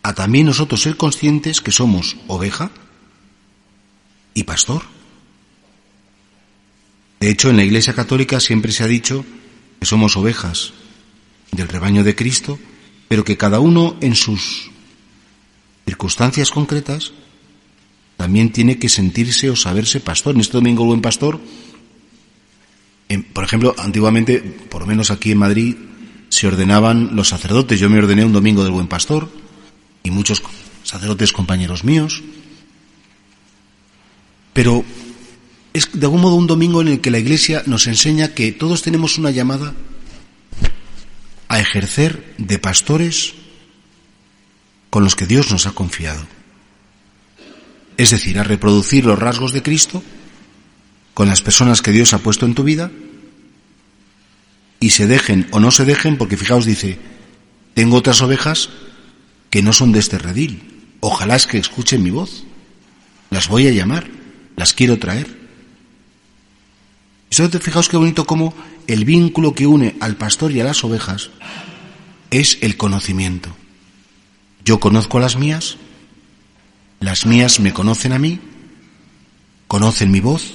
a 0.03 0.15
también 0.15 0.47
nosotros 0.47 0.83
ser 0.83 0.97
conscientes 0.97 1.61
que 1.61 1.71
somos 1.71 2.17
oveja 2.27 2.73
y 4.35 4.43
pastor. 4.43 4.83
De 7.21 7.31
hecho, 7.31 7.51
en 7.51 7.57
la 7.57 7.65
Iglesia 7.65 7.95
Católica 7.95 8.41
siempre 8.41 8.73
se 8.73 8.83
ha 8.83 8.89
dicho 8.89 9.25
que 9.79 9.87
somos 9.87 10.17
ovejas 10.17 10.73
del 11.53 11.69
rebaño 11.69 12.03
de 12.03 12.17
Cristo, 12.17 12.59
pero 13.07 13.23
que 13.23 13.37
cada 13.37 13.61
uno 13.61 13.97
en 14.01 14.17
sus 14.17 14.71
circunstancias 15.85 16.51
concretas 16.51 17.13
también 18.17 18.51
tiene 18.51 18.79
que 18.79 18.89
sentirse 18.89 19.51
o 19.51 19.57
saberse 19.57 20.01
pastor. 20.01 20.35
En 20.35 20.41
este 20.41 20.55
domingo 20.55 20.85
el 20.85 20.89
buen 20.89 21.03
pastor, 21.03 21.39
por 23.35 23.45
ejemplo, 23.45 23.75
antiguamente, 23.79 24.41
por 24.41 24.81
lo 24.81 24.87
menos 24.87 25.11
aquí 25.11 25.33
en 25.33 25.39
Madrid, 25.39 25.77
se 26.33 26.47
ordenaban 26.47 27.15
los 27.15 27.29
sacerdotes. 27.29 27.79
Yo 27.79 27.91
me 27.91 27.99
ordené 27.99 28.25
un 28.25 28.33
domingo 28.33 28.65
del 28.65 28.73
buen 28.73 28.89
pastor 28.89 29.29
y 30.03 30.11
muchos 30.11 30.43
sacerdotes 30.83 31.31
compañeros 31.31 31.85
míos. 31.85 32.23
Pero 34.55 34.83
es 35.75 35.93
de 35.93 36.07
algún 36.07 36.23
modo 36.23 36.37
un 36.37 36.47
domingo 36.47 36.81
en 36.81 36.89
el 36.89 37.01
que 37.03 37.11
la 37.11 37.19
Iglesia 37.19 37.63
nos 37.67 37.87
enseña 37.87 38.33
que 38.33 38.51
todos 38.51 38.81
tenemos 38.81 39.19
una 39.19 39.31
llamada 39.31 39.75
a 41.49 41.61
ejercer 41.61 42.35
de 42.39 42.59
pastores 42.59 43.35
con 44.89 45.05
los 45.05 45.15
que 45.15 45.27
Dios 45.27 45.51
nos 45.51 45.67
ha 45.67 45.73
confiado. 45.73 46.27
Es 47.99 48.09
decir, 48.09 48.39
a 48.39 48.43
reproducir 48.43 49.05
los 49.05 49.19
rasgos 49.19 49.53
de 49.53 49.63
Cristo 49.63 50.03
con 51.13 51.29
las 51.29 51.43
personas 51.43 51.83
que 51.83 51.93
Dios 51.93 52.15
ha 52.15 52.21
puesto 52.21 52.47
en 52.47 52.55
tu 52.55 52.65
vida 52.65 52.91
y 54.83 54.91
se 54.91 55.07
dejen 55.07 55.47
o 55.53 55.61
no 55.61 55.71
se 55.71 55.85
dejen, 55.85 56.19
porque 56.19 56.37
fijaos, 56.37 56.67
dice, 56.67 56.99
tengo 57.73 57.97
otras 57.97 58.21
ovejas 58.21 58.69
que 59.49 59.63
no 59.63 59.73
son 59.73 59.93
de 59.93 60.01
este 60.01 60.19
redil. 60.19 60.97
Ojalá 60.99 61.37
es 61.37 61.47
que 61.47 61.57
escuchen 61.57 62.03
mi 62.03 62.11
voz. 62.11 62.43
Las 63.31 63.49
voy 63.49 63.69
a 63.69 63.71
llamar, 63.71 64.09
las 64.57 64.75
quiero 64.75 64.99
traer. 64.99 65.41
Y 67.31 67.35
fijaos 67.61 67.89
qué 67.89 67.97
bonito 67.97 68.27
cómo 68.27 68.55
el 68.89 69.05
vínculo 69.05 69.55
que 69.55 69.69
une 69.69 69.95
al 70.01 70.17
pastor 70.17 70.51
y 70.51 70.61
a 70.61 70.65
las 70.65 70.83
ovejas 70.83 71.31
es 72.31 72.59
el 72.61 72.77
conocimiento. 72.77 73.55
Yo 74.65 74.81
conozco 74.81 75.19
a 75.19 75.21
las 75.21 75.37
mías, 75.37 75.77
las 76.99 77.25
mías 77.25 77.61
me 77.61 77.73
conocen 77.73 78.13
a 78.13 78.19
mí, 78.19 78.41
conocen 79.69 80.11
mi 80.11 80.19
voz 80.19 80.55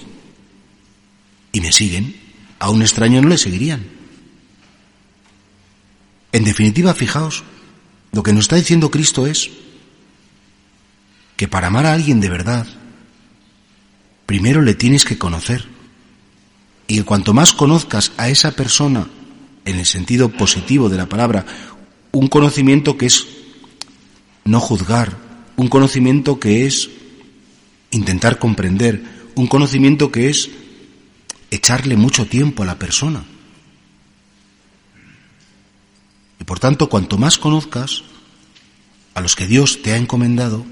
y 1.54 1.62
me 1.62 1.72
siguen. 1.72 2.16
A 2.60 2.70
un 2.70 2.82
extraño 2.82 3.22
no 3.22 3.30
le 3.30 3.38
seguirían. 3.38 3.97
En 6.38 6.43
definitiva, 6.43 6.93
fijaos, 6.93 7.43
lo 8.12 8.21
que 8.21 8.32
nos 8.32 8.43
está 8.43 8.58
diciendo 8.58 8.91
Cristo 8.91 9.26
es 9.26 9.50
que 11.36 11.47
para 11.47 11.65
amar 11.65 11.88
a 11.88 11.93
alguien 11.93 12.19
de 12.19 12.30
verdad, 12.30 12.67
primero 14.28 14.62
le 14.62 14.76
tienes 14.76 15.04
que 15.04 15.17
conocer. 15.17 15.65
Y 16.86 17.02
cuanto 17.02 17.34
más 17.34 17.54
conozcas 17.54 18.12
a 18.17 18.30
esa 18.30 18.52
persona, 18.52 19.08
en 19.65 19.80
el 19.80 19.86
sentido 19.88 20.30
positivo 20.30 20.89
de 20.89 20.97
la 20.97 21.10
palabra, 21.10 21.43
un 22.12 22.28
conocimiento 22.28 23.00
que 23.00 23.08
es 23.08 23.26
no 24.45 24.60
juzgar, 24.60 25.17
un 25.56 25.69
conocimiento 25.69 26.39
que 26.39 26.67
es 26.67 26.91
intentar 27.89 28.38
comprender, 28.38 29.02
un 29.34 29.47
conocimiento 29.47 30.12
que 30.12 30.30
es 30.30 30.52
echarle 31.50 31.97
mucho 31.97 32.28
tiempo 32.28 32.62
a 32.62 32.67
la 32.67 32.78
persona. 32.78 33.26
Y 36.37 36.37
por 36.48 36.62
tanto, 36.62 36.88
cuanto 36.88 37.18
más 37.18 37.38
conozcas 37.38 38.04
a 39.14 39.20
los 39.20 39.36
que 39.36 39.48
Dios 39.48 39.82
te 39.82 39.92
ha 39.92 39.98
encomendado, 39.98 40.66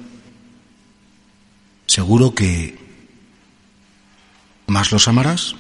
seguro 1.86 2.34
que 2.34 2.80
más 4.68 4.94
los 4.94 5.10
amarás 5.10 5.56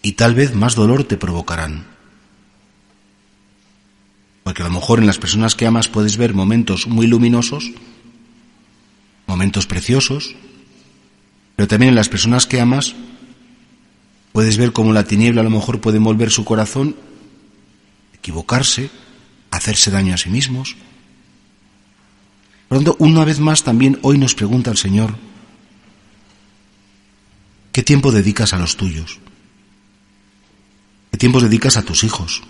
y 0.00 0.12
tal 0.12 0.34
vez 0.34 0.54
más 0.54 0.74
dolor 0.74 1.04
te 1.04 1.18
provocarán. 1.18 1.84
Porque 4.44 4.62
a 4.62 4.66
lo 4.66 4.72
mejor 4.72 4.98
en 4.98 5.06
las 5.06 5.18
personas 5.18 5.54
que 5.54 5.66
amas 5.66 5.88
puedes 5.88 6.16
ver 6.16 6.32
momentos 6.32 6.86
muy 6.86 7.06
luminosos, 7.06 7.70
momentos 9.26 9.66
preciosos, 9.66 10.34
pero 11.54 11.68
también 11.68 11.90
en 11.90 11.96
las 11.96 12.08
personas 12.08 12.46
que 12.46 12.62
amas 12.62 12.94
puedes 14.32 14.56
ver 14.56 14.72
cómo 14.72 14.94
la 14.94 15.04
tiniebla 15.04 15.42
a 15.42 15.44
lo 15.44 15.50
mejor 15.50 15.82
puede 15.82 15.98
envolver 15.98 16.30
su 16.30 16.46
corazón, 16.46 16.96
equivocarse, 18.24 18.88
hacerse 19.50 19.90
daño 19.90 20.14
a 20.14 20.16
sí 20.16 20.30
mismos. 20.30 20.76
Por 22.68 22.78
lo 22.78 22.84
tanto, 22.84 23.04
una 23.04 23.22
vez 23.22 23.38
más 23.38 23.62
también 23.62 23.98
hoy 24.00 24.16
nos 24.16 24.34
pregunta 24.34 24.70
el 24.70 24.78
Señor, 24.78 25.14
¿qué 27.70 27.82
tiempo 27.82 28.10
dedicas 28.12 28.54
a 28.54 28.58
los 28.58 28.78
tuyos? 28.78 29.20
¿Qué 31.10 31.18
tiempo 31.18 31.38
dedicas 31.38 31.76
a 31.76 31.82
tus 31.82 32.02
hijos? 32.02 32.42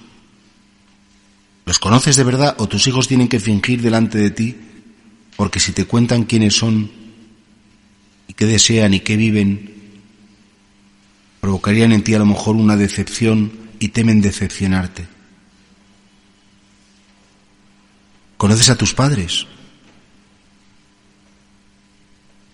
¿Los 1.66 1.80
conoces 1.80 2.14
de 2.14 2.22
verdad 2.22 2.54
o 2.58 2.68
tus 2.68 2.86
hijos 2.86 3.08
tienen 3.08 3.26
que 3.26 3.40
fingir 3.40 3.82
delante 3.82 4.18
de 4.18 4.30
ti? 4.30 4.56
Porque 5.34 5.58
si 5.58 5.72
te 5.72 5.86
cuentan 5.86 6.22
quiénes 6.22 6.54
son 6.54 6.88
y 8.28 8.34
qué 8.34 8.46
desean 8.46 8.94
y 8.94 9.00
qué 9.00 9.16
viven, 9.16 9.74
provocarían 11.40 11.90
en 11.90 12.04
ti 12.04 12.14
a 12.14 12.20
lo 12.20 12.26
mejor 12.26 12.54
una 12.54 12.76
decepción 12.76 13.50
y 13.80 13.88
temen 13.88 14.20
decepcionarte. 14.20 15.13
¿Conoces 18.36 18.70
a 18.70 18.76
tus 18.76 18.94
padres? 18.94 19.46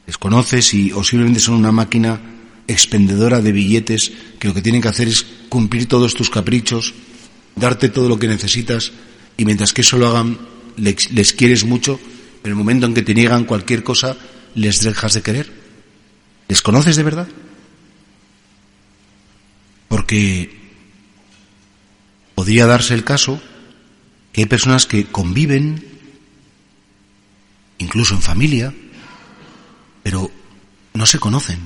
¿Les 0.07 0.19
conoces 0.19 0.75
y 0.75 0.93
o 0.93 1.05
simplemente 1.05 1.40
son 1.40 1.55
una 1.55 1.73
máquina 1.73 2.21
expendedora 2.66 3.40
de 3.40 3.53
billetes 3.53 4.12
que 4.38 4.49
lo 4.49 4.55
que 4.55 4.62
tienen 4.62 4.83
que 4.83 4.88
hacer 4.88 5.09
es 5.09 5.27
cumplir 5.49 5.87
todos 5.87 6.14
tus 6.14 6.31
caprichos, 6.31 6.95
darte 7.57 7.88
todo 7.88 8.09
lo 8.09 8.19
que 8.19 8.29
necesitas 8.29 8.93
y 9.37 9.45
mientras 9.45 9.73
que 9.73 9.81
eso 9.81 9.99
lo 9.99 10.09
hagan 10.09 10.38
les, 10.77 11.33
quieres 11.33 11.64
mucho, 11.64 11.99
pero 12.43 12.55
en 12.55 12.59
el 12.59 12.64
momento 12.64 12.87
en 12.87 12.95
que 12.95 13.03
te 13.03 13.14
niegan 13.14 13.45
cualquier 13.45 13.83
cosa 13.83 14.16
les 14.55 14.83
dejas 14.83 15.14
de 15.14 15.23
querer. 15.23 15.53
¿Les 16.49 16.62
conoces 16.62 16.97
de 16.97 17.03
verdad? 17.03 17.29
Porque 19.88 20.57
podría 22.35 22.66
darse 22.66 22.95
el 22.95 23.05
caso 23.05 23.40
que 24.33 24.43
hay 24.43 24.47
personas 24.47 24.87
que 24.87 25.07
conviven, 25.07 25.85
incluso 27.79 28.14
en 28.14 28.23
familia, 28.23 28.75
pero 30.03 30.31
no 30.95 31.07
se 31.07 31.19
conocen. 31.19 31.59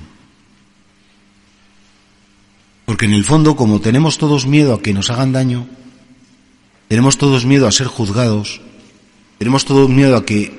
Porque 2.85 3.07
en 3.07 3.15
el 3.15 3.25
fondo, 3.25 3.57
como 3.57 3.81
tenemos 3.81 4.19
todos 4.19 4.47
miedo 4.47 4.75
a 4.75 4.83
que 4.83 4.93
nos 4.93 5.11
hagan 5.11 5.33
daño, 5.33 5.67
tenemos 6.89 7.19
todos 7.19 7.47
miedo 7.47 7.67
a 7.67 7.73
ser 7.73 7.87
juzgados, 7.87 8.61
tenemos 9.39 9.65
todos 9.65 9.89
miedo 9.89 10.17
a 10.17 10.25
que, 10.25 10.53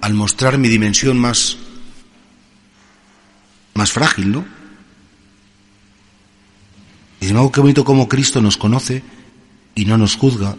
al 0.00 0.14
mostrar 0.14 0.58
mi 0.58 0.68
dimensión 0.68 1.18
más, 1.18 1.58
más 3.74 3.92
frágil, 3.92 4.32
¿no? 4.32 4.44
Y 7.20 7.26
sin 7.26 7.30
embargo, 7.30 7.52
qué 7.52 7.60
bonito 7.60 7.84
como 7.84 8.08
Cristo 8.08 8.40
nos 8.40 8.56
conoce 8.56 9.02
y 9.74 9.84
no 9.84 9.98
nos 9.98 10.16
juzga, 10.16 10.56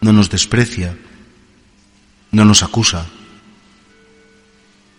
no 0.00 0.12
nos 0.12 0.30
desprecia, 0.30 0.96
no 2.32 2.44
nos 2.44 2.62
acusa. 2.62 3.06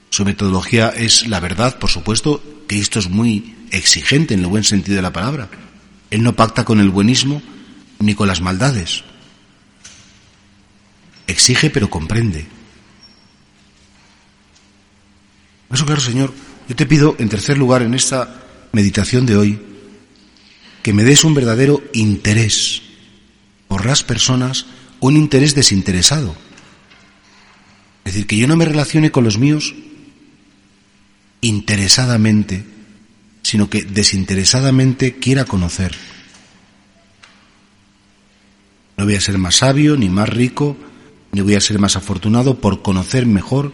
Su 0.10 0.26
metodología 0.26 0.90
es 0.90 1.28
la 1.28 1.40
verdad, 1.40 1.80
por 1.80 1.90
supuesto, 1.90 2.44
Cristo 2.68 3.00
es 3.00 3.10
muy 3.10 3.56
exigente 3.72 4.34
en 4.34 4.42
el 4.42 4.48
buen 4.48 4.64
sentido 4.64 4.98
de 4.98 5.02
la 5.02 5.14
palabra. 5.14 5.50
Él 6.10 6.24
no 6.24 6.36
pacta 6.36 6.66
con 6.66 6.80
el 6.80 6.90
buenismo 6.90 7.42
ni 8.00 8.16
con 8.16 8.28
las 8.28 8.42
maldades. 8.42 9.04
Exige 11.28 11.70
pero 11.70 11.90
comprende. 11.90 12.46
Por 15.68 15.78
eso, 15.78 15.86
claro, 15.86 16.02
Señor, 16.02 16.34
yo 16.68 16.76
te 16.76 16.86
pido, 16.86 17.16
en 17.18 17.30
tercer 17.30 17.58
lugar, 17.58 17.82
en 17.82 17.94
esta 17.94 18.44
meditación 18.74 19.26
de 19.26 19.38
hoy, 19.38 19.62
que 20.84 20.94
me 20.94 21.04
des 21.04 21.24
un 21.24 21.34
verdadero 21.34 21.82
interés 21.94 22.82
por 23.70 23.86
las 23.86 24.04
personas, 24.04 24.66
un 25.02 25.18
interés 25.18 25.54
desinteresado. 25.56 26.36
Es 28.06 28.14
decir, 28.14 28.28
que 28.28 28.38
yo 28.38 28.48
no 28.48 28.56
me 28.56 28.66
relacione 28.66 29.12
con 29.12 29.24
los 29.24 29.38
míos 29.38 29.76
interesadamente, 31.42 32.64
sino 33.42 33.70
que 33.70 33.84
desinteresadamente 33.84 35.16
quiera 35.16 35.46
conocer. 35.46 35.96
No 38.96 39.06
voy 39.06 39.16
a 39.16 39.22
ser 39.22 39.38
más 39.40 39.56
sabio, 39.56 39.98
ni 39.98 40.10
más 40.10 40.30
rico, 40.30 40.78
ni 41.32 41.42
voy 41.42 41.56
a 41.56 41.62
ser 41.62 41.80
más 41.80 41.96
afortunado 41.96 42.62
por 42.62 42.84
conocer 42.84 43.26
mejor, 43.26 43.74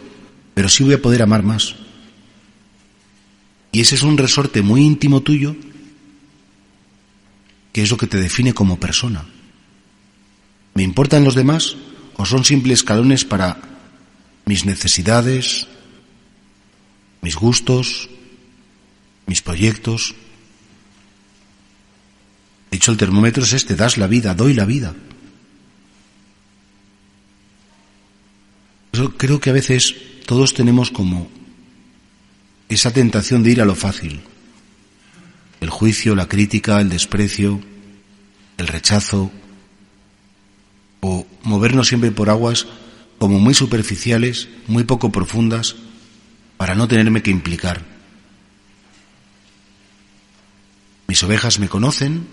pero 0.54 0.70
sí 0.70 0.84
voy 0.84 0.94
a 0.94 1.02
poder 1.02 1.22
amar 1.22 1.44
más. 1.44 1.76
Y 3.74 3.82
ese 3.82 3.96
es 3.96 4.02
un 4.04 4.18
resorte 4.18 4.62
muy 4.62 4.82
íntimo 4.82 5.22
tuyo, 5.22 5.58
que 7.74 7.84
es 7.84 7.92
lo 7.92 7.98
que 7.98 8.08
te 8.08 8.18
define 8.18 8.54
como 8.54 8.80
persona. 8.80 9.26
¿Me 10.78 10.84
importan 10.84 11.24
los 11.24 11.34
demás 11.34 11.76
o 12.18 12.24
son 12.24 12.46
simples 12.46 12.82
escalones 12.82 13.26
para 13.26 13.58
mis 14.46 14.64
necesidades, 14.64 15.66
mis 17.24 17.36
gustos, 17.36 18.12
mis 19.26 19.42
proyectos. 19.42 20.14
De 22.70 22.78
hecho, 22.78 22.92
el 22.92 22.98
termómetro 22.98 23.42
es 23.42 23.54
este, 23.54 23.74
das 23.74 23.98
la 23.98 24.06
vida, 24.06 24.36
doy 24.36 24.54
la 24.54 24.66
vida. 24.66 24.94
Yo 28.94 29.18
creo 29.18 29.40
que 29.40 29.50
a 29.50 29.54
veces 29.54 29.96
todos 30.28 30.54
tenemos 30.54 30.92
como 30.92 31.28
esa 32.70 32.94
tentación 32.94 33.42
de 33.42 33.50
ir 33.50 33.62
a 33.64 33.66
lo 33.66 33.74
fácil. 33.74 34.22
El 35.60 35.72
juicio, 35.72 36.14
la 36.14 36.28
crítica, 36.28 36.80
el 36.80 36.90
desprecio, 36.90 37.60
el 38.60 38.68
rechazo, 38.68 39.32
o 41.02 41.26
movernos 41.44 41.88
siempre 41.88 42.12
por 42.12 42.30
aguas 42.30 42.68
como 43.18 43.40
muy 43.40 43.54
superficiales, 43.54 44.48
muy 44.68 44.84
poco 44.84 45.12
profundas, 45.12 45.76
para 46.58 46.76
no 46.76 46.88
tenerme 46.88 47.22
que 47.22 47.32
implicar. 47.32 47.84
Mis 51.08 51.24
ovejas 51.24 51.60
me 51.60 51.70
conocen, 51.70 52.28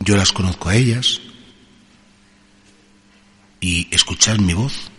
yo 0.00 0.16
las 0.16 0.32
conozco 0.32 0.68
a 0.68 0.76
ellas, 0.76 1.20
y 3.60 3.88
escuchar 3.90 4.40
mi 4.40 4.54
voz, 4.54 4.90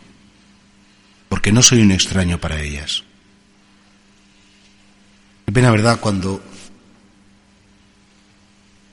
porque 1.30 1.52
no 1.52 1.62
soy 1.62 1.82
un 1.82 1.92
extraño 1.92 2.40
para 2.40 2.62
ellas. 2.62 3.04
Qué 5.46 5.54
pena, 5.54 5.72
¿verdad?, 5.72 6.00
cuando 6.00 6.44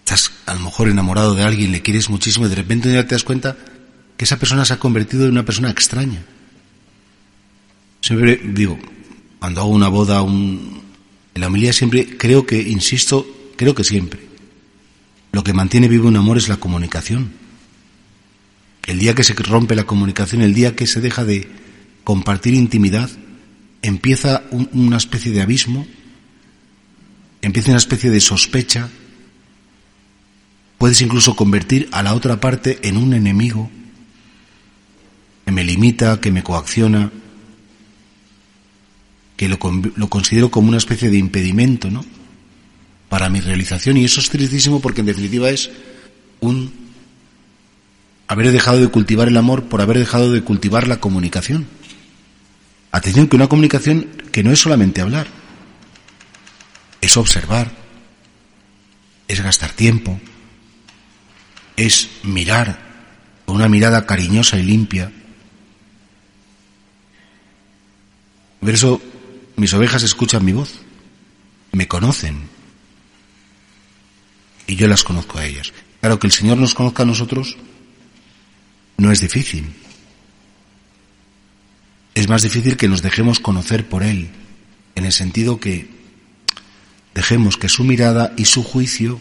estás 0.07 0.31
a 0.47 0.55
lo 0.55 0.61
mejor 0.61 0.89
enamorado 0.89 1.35
de 1.35 1.43
alguien, 1.43 1.73
le 1.73 1.83
quieres 1.83 2.09
muchísimo 2.09 2.47
y 2.47 2.49
de 2.49 2.55
repente 2.55 2.93
ya 2.93 3.05
te 3.05 3.17
das 3.17 3.25
cuenta 3.25 3.57
que 4.17 4.25
esa 4.25 4.39
persona 4.39 4.65
se 4.65 4.73
ha 4.73 4.79
convertido 4.79 5.25
en 5.25 5.33
una 5.33 5.45
persona 5.45 5.69
extraña. 5.69 6.23
Siempre 8.01 8.41
digo, 8.45 8.79
cuando 9.41 9.63
hago 9.63 9.71
una 9.71 9.89
boda, 9.89 10.23
un... 10.23 10.81
en 11.35 11.41
la 11.41 11.49
familia 11.49 11.73
siempre 11.73 12.17
creo 12.17 12.47
que, 12.47 12.63
insisto, 12.63 13.27
creo 13.57 13.75
que 13.75 13.83
siempre, 13.83 14.21
lo 15.33 15.43
que 15.43 15.53
mantiene 15.53 15.89
vivo 15.89 16.07
un 16.07 16.17
amor 16.17 16.37
es 16.39 16.49
la 16.49 16.59
comunicación. 16.59 17.33
El 18.87 19.01
día 19.01 19.17
que 19.17 19.25
se 19.25 19.35
rompe 19.35 19.75
la 19.75 19.87
comunicación, 19.87 20.41
el 20.41 20.55
día 20.55 20.77
que 20.77 20.87
se 20.87 21.01
deja 21.01 21.25
de 21.25 21.49
compartir 22.05 22.55
intimidad, 22.55 23.11
empieza 23.83 24.45
una 24.53 24.99
especie 24.99 25.33
de 25.33 25.43
abismo, 25.43 25.85
empieza 27.43 27.71
una 27.71 27.79
especie 27.79 28.11
de 28.11 28.21
sospecha, 28.21 28.89
puedes 30.79 31.01
incluso 31.01 31.37
convertir 31.37 31.89
a 31.93 32.03
la 32.03 32.15
otra 32.15 32.41
parte 32.41 32.79
en 32.83 32.97
un 32.97 33.15
enemigo 33.15 33.71
que 35.45 35.53
me 35.53 35.65
limita, 35.65 36.21
que 36.21 36.33
me 36.33 36.43
coacciona, 36.43 37.11
que 39.37 39.49
lo, 39.49 39.59
lo, 39.97 40.09
considero 40.09 40.51
como 40.51 40.69
una 40.69 40.79
especie 40.79 41.11
de 41.11 41.19
impedimento, 41.19 41.91
¿no? 41.91 42.05
Para 43.09 43.29
mi 43.29 43.41
realización. 43.41 43.97
Y 43.97 44.05
eso 44.05 44.21
es 44.21 44.29
tristísimo 44.29 44.81
porque 44.81 45.01
en 45.01 45.07
definitiva 45.07 45.51
es 45.51 45.71
un 46.41 46.73
haber 48.29 48.51
dejado 48.51 48.81
de 48.81 48.89
cultivar 48.89 49.29
el 49.29 49.37
amor 49.37 49.65
por 49.65 49.81
haber 49.81 49.99
dejado 49.99 50.33
de 50.33 50.43
cultivar 50.43 50.89
la 50.89 51.01
comunicación. 51.01 51.67
Atención 52.91 53.29
que 53.29 53.37
una 53.37 53.49
comunicación 53.49 54.09
que 54.33 54.43
no 54.43 54.53
es 54.53 54.59
solamente 54.59 55.01
hablar, 55.01 55.27
es 57.01 57.17
observar, 57.17 57.71
es 59.29 59.41
gastar 59.41 59.73
tiempo, 59.73 60.19
es 61.77 62.09
mirar 62.23 62.79
con 63.45 63.57
una 63.57 63.69
mirada 63.69 64.07
cariñosa 64.07 64.59
y 64.59 64.63
limpia. 64.63 65.13
Por 68.61 68.71
eso 68.71 69.01
mis 69.57 69.73
ovejas 69.75 70.03
escuchan 70.03 70.45
mi 70.45 70.53
voz, 70.53 70.81
me 71.73 71.87
conocen 71.87 72.49
y 74.67 74.77
yo 74.77 74.89
las 74.89 75.05
conozco 75.05 75.39
a 75.39 75.45
ellas. 75.45 75.73
Claro 76.01 76.19
que 76.19 76.27
el 76.27 76.33
Señor 76.33 76.59
nos 76.59 76.75
conozca 76.75 77.05
a 77.05 77.07
nosotros 77.07 77.57
no 78.99 79.13
es 79.13 79.21
difícil. 79.21 79.73
Es 82.15 82.29
más 82.29 82.43
difícil 82.43 82.77
que 82.77 82.89
nos 82.89 83.03
dejemos 83.03 83.41
conocer 83.41 83.89
por 83.89 84.03
Él, 84.03 84.31
en 84.95 85.05
el 85.05 85.13
sentido 85.13 85.61
que 85.61 85.89
dejemos 87.15 87.57
que 87.57 87.69
su 87.69 87.85
mirada 87.85 88.33
y 88.37 88.47
su 88.47 88.63
juicio 88.63 89.21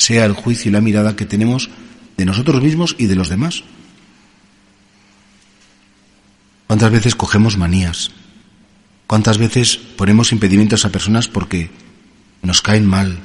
sea 0.00 0.24
el 0.24 0.32
juicio 0.32 0.70
y 0.70 0.72
la 0.72 0.80
mirada 0.80 1.14
que 1.14 1.26
tenemos 1.26 1.68
de 2.16 2.24
nosotros 2.24 2.62
mismos 2.62 2.96
y 2.98 3.06
de 3.06 3.16
los 3.16 3.28
demás. 3.28 3.62
¿Cuántas 6.66 6.90
veces 6.90 7.14
cogemos 7.14 7.58
manías? 7.58 8.10
¿Cuántas 9.06 9.36
veces 9.36 9.76
ponemos 9.76 10.32
impedimentos 10.32 10.86
a 10.86 10.90
personas 10.90 11.28
porque 11.28 11.70
nos 12.42 12.62
caen 12.62 12.86
mal? 12.86 13.18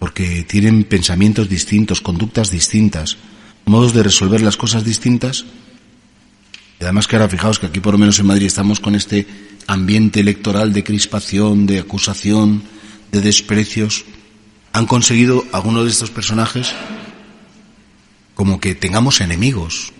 Porque 0.00 0.42
tienen 0.42 0.82
pensamientos 0.82 1.48
distintos, 1.48 2.00
conductas 2.00 2.50
distintas, 2.50 3.16
modos 3.66 3.94
de 3.94 4.02
resolver 4.02 4.40
las 4.40 4.56
cosas 4.56 4.84
distintas. 4.84 5.44
Y 6.80 6.84
además 6.84 7.06
que 7.06 7.14
ahora 7.14 7.28
fijaos 7.28 7.60
que 7.60 7.66
aquí 7.66 7.78
por 7.78 7.94
lo 7.94 7.98
menos 7.98 8.18
en 8.18 8.26
Madrid 8.26 8.46
estamos 8.46 8.80
con 8.80 8.96
este 8.96 9.26
ambiente 9.68 10.18
electoral 10.18 10.72
de 10.72 10.82
crispación, 10.82 11.66
de 11.66 11.78
acusación, 11.78 12.64
de 13.12 13.20
desprecios. 13.20 14.04
Han 14.74 14.84
conseguido 14.86 15.44
algunos 15.52 15.84
de 15.84 15.90
estos 15.90 16.10
personajes 16.10 16.74
como 18.34 18.60
que 18.60 18.74
tengamos 18.74 19.22
enemigos. 19.22 19.94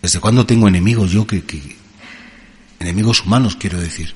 ¿Desde 0.00 0.20
cuándo 0.20 0.46
tengo 0.46 0.68
enemigos 0.68 1.10
yo 1.10 1.26
que, 1.26 1.42
que 1.42 1.76
enemigos 2.78 3.24
humanos 3.24 3.56
quiero 3.56 3.80
decir? 3.80 4.14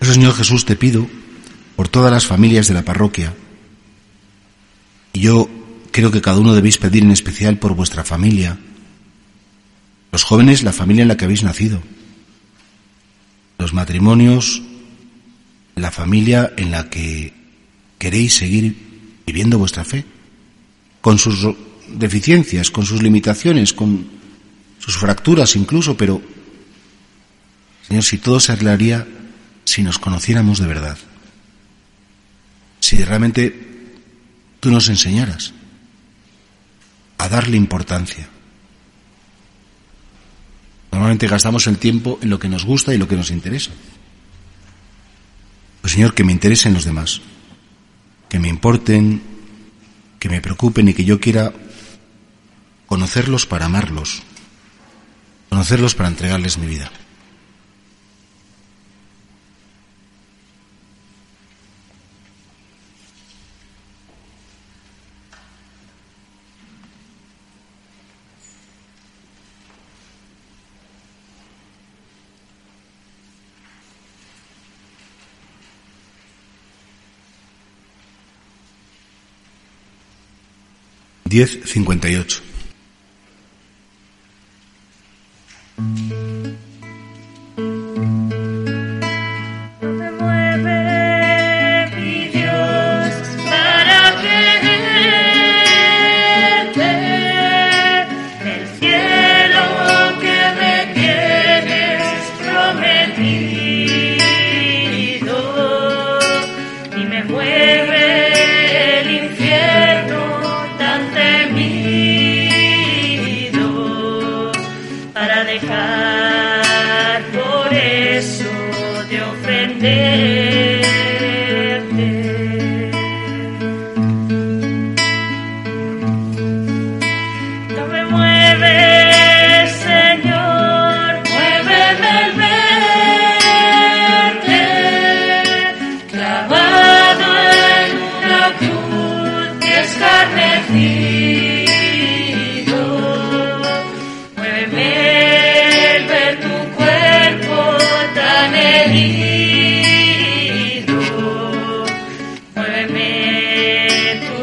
Eso 0.00 0.12
Señor 0.12 0.34
Jesús 0.34 0.64
te 0.64 0.74
pido 0.74 1.06
por 1.76 1.88
todas 1.88 2.10
las 2.10 2.26
familias 2.26 2.66
de 2.66 2.74
la 2.74 2.82
parroquia, 2.82 3.34
y 5.14 5.20
yo 5.20 5.48
creo 5.92 6.10
que 6.10 6.20
cada 6.20 6.38
uno 6.38 6.54
debéis 6.54 6.76
pedir 6.76 7.04
en 7.04 7.12
especial 7.12 7.56
por 7.58 7.74
vuestra 7.74 8.04
familia. 8.04 8.58
Los 10.10 10.24
jóvenes, 10.24 10.64
la 10.64 10.72
familia 10.72 11.02
en 11.02 11.08
la 11.08 11.16
que 11.16 11.24
habéis 11.24 11.44
nacido. 11.44 11.80
Los 13.58 13.72
matrimonios, 13.72 14.60
la 15.76 15.90
familia 15.90 16.52
en 16.56 16.70
la 16.70 16.88
que 16.88 17.32
queréis 17.98 18.34
seguir 18.34 18.76
viviendo 19.26 19.58
vuestra 19.58 19.84
fe. 19.84 20.04
Con 21.00 21.18
sus 21.18 21.46
deficiencias, 21.88 22.70
con 22.70 22.86
sus 22.86 23.02
limitaciones, 23.02 23.72
con 23.72 24.06
sus 24.78 24.96
fracturas 24.96 25.56
incluso, 25.56 25.96
pero, 25.96 26.20
Señor, 27.86 28.04
si 28.04 28.18
todo 28.18 28.40
se 28.40 28.52
arreglaría 28.52 29.06
si 29.64 29.82
nos 29.82 29.98
conociéramos 29.98 30.58
de 30.58 30.66
verdad. 30.66 30.98
Si 32.80 33.02
realmente 33.02 33.74
tú 34.60 34.70
nos 34.70 34.88
enseñaras 34.88 35.52
a 37.18 37.28
darle 37.28 37.56
importancia. 37.56 38.28
Normalmente 40.92 41.26
gastamos 41.26 41.66
el 41.66 41.78
tiempo 41.78 42.18
en 42.22 42.30
lo 42.30 42.38
que 42.38 42.48
nos 42.48 42.64
gusta 42.64 42.94
y 42.94 42.98
lo 42.98 43.08
que 43.08 43.16
nos 43.16 43.30
interesa. 43.30 43.72
Señor, 45.94 46.12
que 46.12 46.24
me 46.24 46.32
interesen 46.32 46.74
los 46.74 46.84
demás, 46.84 47.20
que 48.28 48.40
me 48.40 48.48
importen, 48.48 49.22
que 50.18 50.28
me 50.28 50.40
preocupen 50.40 50.88
y 50.88 50.92
que 50.92 51.04
yo 51.04 51.20
quiera 51.20 51.52
conocerlos 52.86 53.46
para 53.46 53.66
amarlos, 53.66 54.24
conocerlos 55.50 55.94
para 55.94 56.08
entregarles 56.08 56.58
mi 56.58 56.66
vida. 56.66 56.90
10.58. 81.34 82.53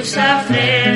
us 0.02 0.18
a 0.18 0.30
fer 0.48 0.91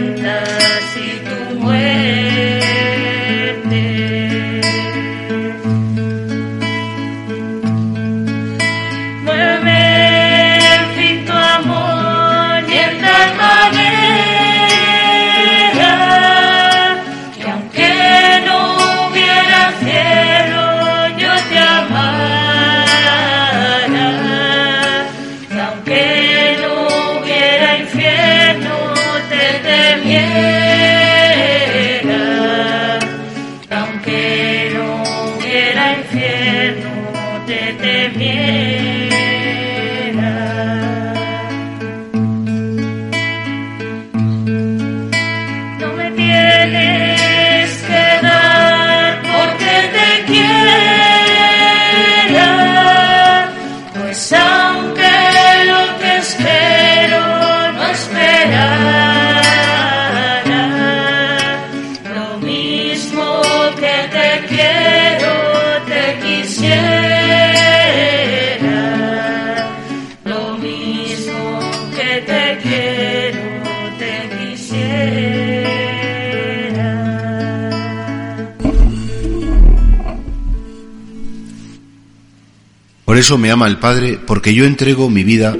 eso 83.26 83.40
me 83.40 83.50
ama 83.50 83.66
el 83.66 83.80
Padre, 83.80 84.20
porque 84.20 84.54
yo 84.54 84.66
entrego 84.66 85.10
mi 85.10 85.24
vida 85.24 85.58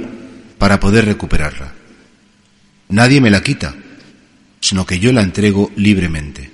para 0.56 0.78
poder 0.78 1.04
recuperarla. 1.04 1.74
Nadie 2.90 3.20
me 3.20 3.28
la 3.28 3.42
quita, 3.42 3.74
sino 4.60 4.86
que 4.86 5.00
yo 5.00 5.12
la 5.12 5.22
entrego 5.22 5.72
libremente. 5.74 6.48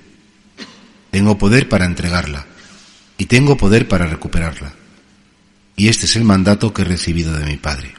Tengo 1.11 1.37
poder 1.37 1.69
para 1.69 1.85
entregarla 1.85 2.47
y 3.19 3.27
tengo 3.27 3.59
poder 3.59 3.89
para 3.89 4.07
recuperarla. 4.07 4.73
Y 5.77 5.89
este 5.89 6.07
es 6.07 6.17
el 6.17 6.25
mandato 6.25 6.73
que 6.73 6.81
he 6.81 6.87
recibido 6.87 7.35
de 7.35 7.45
mi 7.45 7.59
Padre. 7.59 7.93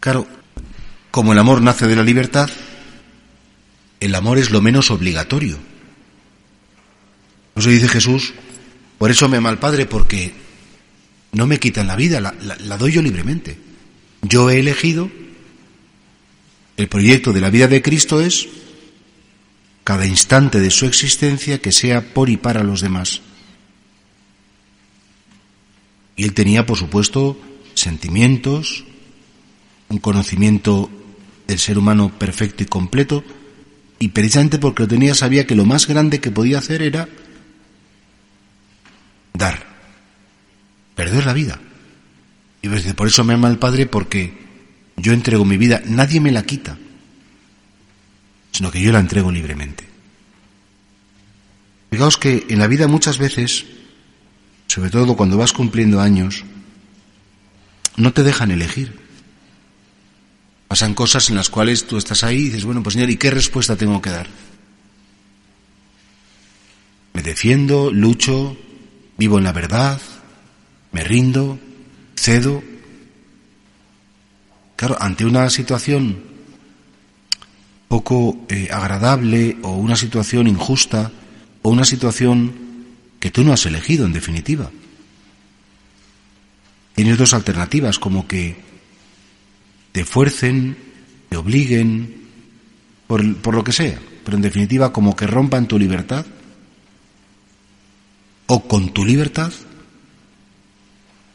Claro, 0.00 0.26
como 1.10 1.34
el 1.34 1.38
amor 1.40 1.60
nace 1.60 1.86
de 1.86 1.96
la 1.96 2.02
libertad, 2.02 2.48
el 4.00 4.14
amor 4.14 4.38
es 4.38 4.50
lo 4.50 4.62
menos 4.62 4.90
obligatorio. 4.90 5.58
No 7.54 7.60
se 7.60 7.68
dice 7.68 7.88
Jesús, 7.88 8.32
por 8.98 9.10
eso 9.10 9.28
me 9.28 9.36
ama 9.38 9.50
el 9.50 9.58
Padre, 9.58 9.86
porque 9.86 10.32
no 11.32 11.46
me 11.46 11.58
quitan 11.58 11.86
la 11.86 11.96
vida, 11.96 12.20
la, 12.20 12.34
la 12.40 12.76
doy 12.76 12.92
yo 12.92 13.02
libremente. 13.02 13.56
Yo 14.22 14.50
he 14.50 14.58
elegido, 14.58 15.10
el 16.76 16.88
proyecto 16.88 17.32
de 17.32 17.40
la 17.40 17.50
vida 17.50 17.68
de 17.68 17.82
Cristo 17.82 18.20
es 18.20 18.48
cada 19.84 20.06
instante 20.06 20.60
de 20.60 20.70
su 20.70 20.86
existencia 20.86 21.62
que 21.62 21.72
sea 21.72 22.12
por 22.12 22.28
y 22.28 22.36
para 22.36 22.62
los 22.62 22.80
demás. 22.80 23.22
Y 26.14 26.24
él 26.24 26.34
tenía, 26.34 26.66
por 26.66 26.76
supuesto, 26.76 27.40
sentimientos, 27.74 28.84
un 29.88 29.98
conocimiento 29.98 30.90
del 31.46 31.58
ser 31.58 31.78
humano 31.78 32.12
perfecto 32.18 32.64
y 32.64 32.66
completo, 32.66 33.24
y 33.98 34.08
precisamente 34.08 34.58
porque 34.58 34.82
lo 34.82 34.88
tenía 34.88 35.14
sabía 35.14 35.46
que 35.46 35.54
lo 35.54 35.64
más 35.64 35.86
grande 35.86 36.20
que 36.20 36.30
podía 36.30 36.58
hacer 36.58 36.82
era 36.82 37.08
dar, 39.38 39.64
perder 40.94 41.24
la 41.24 41.32
vida. 41.32 41.58
Y 42.60 42.68
por 42.92 43.06
eso 43.06 43.24
me 43.24 43.34
ama 43.34 43.48
el 43.48 43.58
Padre 43.58 43.86
porque 43.86 44.36
yo 44.96 45.12
entrego 45.12 45.44
mi 45.44 45.56
vida, 45.56 45.80
nadie 45.86 46.20
me 46.20 46.32
la 46.32 46.42
quita, 46.42 46.76
sino 48.50 48.70
que 48.70 48.82
yo 48.82 48.90
la 48.90 48.98
entrego 48.98 49.30
libremente. 49.30 49.84
Fijaos 51.90 52.18
que 52.18 52.46
en 52.48 52.58
la 52.58 52.66
vida 52.66 52.88
muchas 52.88 53.16
veces, 53.16 53.64
sobre 54.66 54.90
todo 54.90 55.16
cuando 55.16 55.38
vas 55.38 55.52
cumpliendo 55.52 56.00
años, 56.00 56.44
no 57.96 58.12
te 58.12 58.24
dejan 58.24 58.50
elegir. 58.50 58.98
Pasan 60.66 60.92
cosas 60.94 61.30
en 61.30 61.36
las 61.36 61.48
cuales 61.48 61.86
tú 61.86 61.96
estás 61.96 62.24
ahí 62.24 62.40
y 62.40 62.44
dices, 62.46 62.64
bueno, 62.64 62.82
pues 62.82 62.92
señor, 62.94 63.08
¿y 63.08 63.16
qué 63.16 63.30
respuesta 63.30 63.76
tengo 63.76 64.02
que 64.02 64.10
dar? 64.10 64.26
Me 67.14 67.22
defiendo, 67.22 67.90
lucho, 67.90 68.56
vivo 69.18 69.36
en 69.38 69.44
la 69.44 69.52
verdad, 69.52 70.00
me 70.92 71.02
rindo, 71.02 71.58
cedo. 72.16 72.62
Claro, 74.76 74.96
ante 75.00 75.24
una 75.24 75.50
situación 75.50 76.22
poco 77.88 78.46
eh, 78.48 78.68
agradable 78.70 79.58
o 79.62 79.72
una 79.72 79.96
situación 79.96 80.46
injusta 80.46 81.10
o 81.62 81.70
una 81.70 81.84
situación 81.84 82.54
que 83.18 83.32
tú 83.32 83.42
no 83.42 83.52
has 83.52 83.66
elegido 83.66 84.06
en 84.06 84.12
definitiva. 84.12 84.70
Tienes 86.94 87.18
dos 87.18 87.34
alternativas, 87.34 87.98
como 87.98 88.28
que 88.28 88.56
te 89.90 90.04
fuercen, 90.04 90.76
te 91.28 91.36
obliguen, 91.36 92.28
por, 93.08 93.36
por 93.38 93.54
lo 93.54 93.64
que 93.64 93.72
sea, 93.72 93.98
pero 94.24 94.36
en 94.36 94.42
definitiva 94.42 94.92
como 94.92 95.16
que 95.16 95.26
rompan 95.26 95.66
tu 95.66 95.78
libertad, 95.78 96.24
o 98.48 98.66
con 98.66 98.92
tu 98.92 99.04
libertad, 99.04 99.52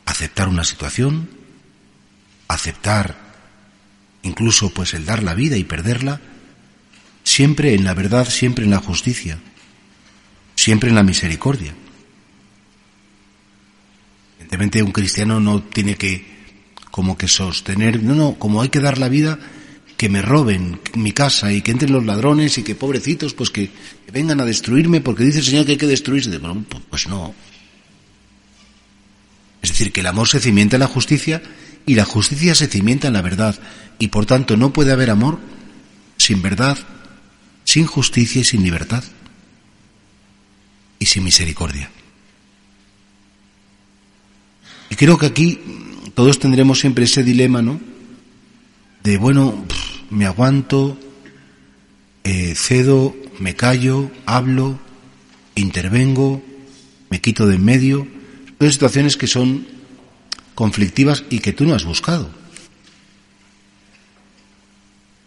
aceptar 0.05 0.49
una 0.49 0.63
situación, 0.63 1.29
aceptar 2.47 3.15
incluso 4.23 4.73
pues 4.73 4.93
el 4.93 5.05
dar 5.05 5.21
la 5.21 5.35
vida 5.35 5.55
y 5.55 5.63
perderla, 5.63 6.19
siempre 7.23 7.75
en 7.75 7.83
la 7.83 7.93
verdad, 7.93 8.27
siempre 8.27 8.65
en 8.65 8.71
la 8.71 8.79
justicia, 8.79 9.37
siempre 10.55 10.89
en 10.89 10.95
la 10.95 11.03
misericordia. 11.03 11.75
Evidentemente 14.39 14.81
un 14.81 14.91
cristiano 14.91 15.39
no 15.39 15.61
tiene 15.61 15.95
que 15.95 16.33
como 16.89 17.17
que 17.17 17.27
sostener, 17.27 18.01
no, 18.01 18.15
no, 18.15 18.39
como 18.39 18.61
hay 18.61 18.69
que 18.69 18.79
dar 18.79 18.97
la 18.97 19.09
vida, 19.09 19.39
que 20.03 20.09
me 20.09 20.21
roben 20.21 20.81
mi 20.95 21.13
casa 21.13 21.53
y 21.53 21.61
que 21.61 21.71
entren 21.71 21.93
los 21.93 22.05
ladrones 22.05 22.57
y 22.57 22.63
que 22.63 22.75
pobrecitos, 22.75 23.33
pues 23.33 23.49
que, 23.49 23.71
vengan 24.11 24.41
a 24.41 24.43
destruirme 24.43 24.99
porque 24.99 25.23
dice 25.23 25.39
el 25.39 25.45
Señor 25.45 25.65
que 25.65 25.71
hay 25.71 25.77
que 25.77 25.87
destruirse. 25.87 26.37
Bueno, 26.39 26.65
pues 26.89 27.07
no. 27.07 27.33
Es 29.61 29.69
decir, 29.69 29.93
que 29.93 30.01
el 30.01 30.07
amor 30.07 30.27
se 30.27 30.41
cimienta 30.41 30.75
en 30.75 30.81
la 30.81 30.87
justicia 30.87 31.41
y 31.85 31.95
la 31.95 32.03
justicia 32.03 32.53
se 32.53 32.67
cimienta 32.67 33.07
en 33.07 33.13
la 33.13 33.21
verdad. 33.21 33.57
Y 33.97 34.09
por 34.09 34.25
tanto 34.25 34.57
no 34.57 34.73
puede 34.73 34.91
haber 34.91 35.09
amor 35.09 35.39
sin 36.17 36.41
verdad, 36.41 36.77
sin 37.63 37.85
justicia 37.85 38.41
y 38.41 38.43
sin 38.43 38.61
libertad. 38.61 39.05
Y 40.99 41.05
sin 41.05 41.23
misericordia. 41.23 41.89
Y 44.89 44.95
creo 44.97 45.17
que 45.17 45.27
aquí 45.27 45.61
todos 46.13 46.39
tendremos 46.39 46.81
siempre 46.81 47.05
ese 47.05 47.23
dilema, 47.23 47.61
¿no? 47.61 47.79
De, 49.01 49.15
bueno, 49.15 49.65
me 50.13 50.25
aguanto, 50.25 50.97
eh, 52.23 52.53
cedo, 52.55 53.15
me 53.39 53.55
callo, 53.55 54.11
hablo, 54.25 54.79
intervengo, 55.55 56.43
me 57.09 57.21
quito 57.21 57.47
de 57.47 57.55
en 57.55 57.65
medio. 57.65 58.07
Son 58.59 58.71
situaciones 58.71 59.17
que 59.17 59.27
son 59.27 59.67
conflictivas 60.55 61.25
y 61.29 61.39
que 61.39 61.53
tú 61.53 61.65
no 61.65 61.75
has 61.75 61.83
buscado. 61.83 62.29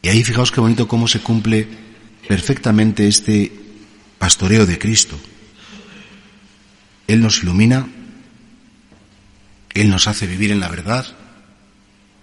Y 0.03 0.09
ahí 0.09 0.23
fijaos 0.23 0.53
qué 0.53 0.61
bonito 0.61 0.89
cómo 0.89 1.09
se 1.09 1.21
cumple 1.21 1.67
perfectamente 2.29 3.09
este 3.09 3.53
pastoreo 4.19 4.65
de 4.65 4.79
Cristo. 4.79 5.19
Él 7.09 7.21
nos 7.21 7.43
ilumina 7.43 7.89
él 9.77 9.91
nos 9.91 10.09
hace 10.09 10.27
vivir 10.27 10.53
en 10.53 10.61
la 10.61 10.71
verdad, 10.71 11.05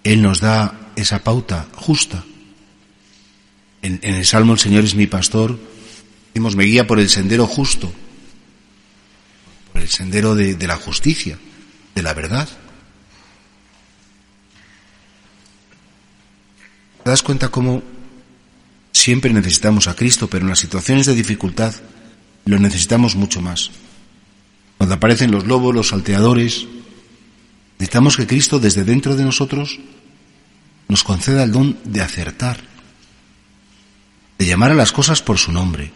Él 0.03 0.23
nos 0.23 0.39
da 0.39 0.89
esa 0.95 1.23
pauta 1.23 1.67
justa. 1.75 2.23
En, 3.83 3.99
el 4.01 4.25
Salmo 4.25 4.53
El 4.53 4.59
Señor 4.59 4.83
es 4.83 4.95
mi 4.95 5.05
pastor, 5.05 5.59
decimos, 6.29 6.55
me 6.55 6.63
guía 6.63 6.87
por 6.87 6.99
el 6.99 7.09
sendero 7.09 7.45
justo, 7.45 7.93
por 9.71 9.81
el 9.81 9.89
sendero 9.89 10.33
de, 10.33 10.55
de 10.55 10.67
la 10.67 10.77
justicia, 10.77 11.37
de 11.93 12.01
la 12.01 12.15
verdad. 12.15 12.49
¿Te 17.03 17.09
das 17.11 17.21
cuenta 17.21 17.49
cómo 17.49 17.83
siempre 18.91 19.31
necesitamos 19.31 19.87
a 19.87 19.95
Cristo, 19.95 20.27
pero 20.27 20.45
en 20.45 20.49
las 20.49 20.59
situaciones 20.59 21.05
de 21.05 21.13
dificultad 21.13 21.75
lo 22.45 22.57
necesitamos 22.57 23.15
mucho 23.15 23.41
más? 23.41 23.69
Cuando 24.79 24.95
aparecen 24.95 25.29
los 25.29 25.45
lobos, 25.45 25.75
los 25.75 25.89
salteadores, 25.89 26.65
Necesitamos 27.83 28.15
que 28.15 28.27
Cristo 28.27 28.59
desde 28.59 28.85
dentro 28.85 29.17
de 29.17 29.25
nosotros 29.25 29.77
nos 30.87 31.03
conceda 31.03 31.43
el 31.43 31.51
don 31.51 31.77
de 31.83 32.01
acertar, 32.01 32.61
de 34.43 34.49
llamar 34.49 34.71
a 34.71 34.75
las 34.75 34.91
cosas 34.91 35.21
por 35.21 35.37
su 35.37 35.53
nombre 35.53 35.89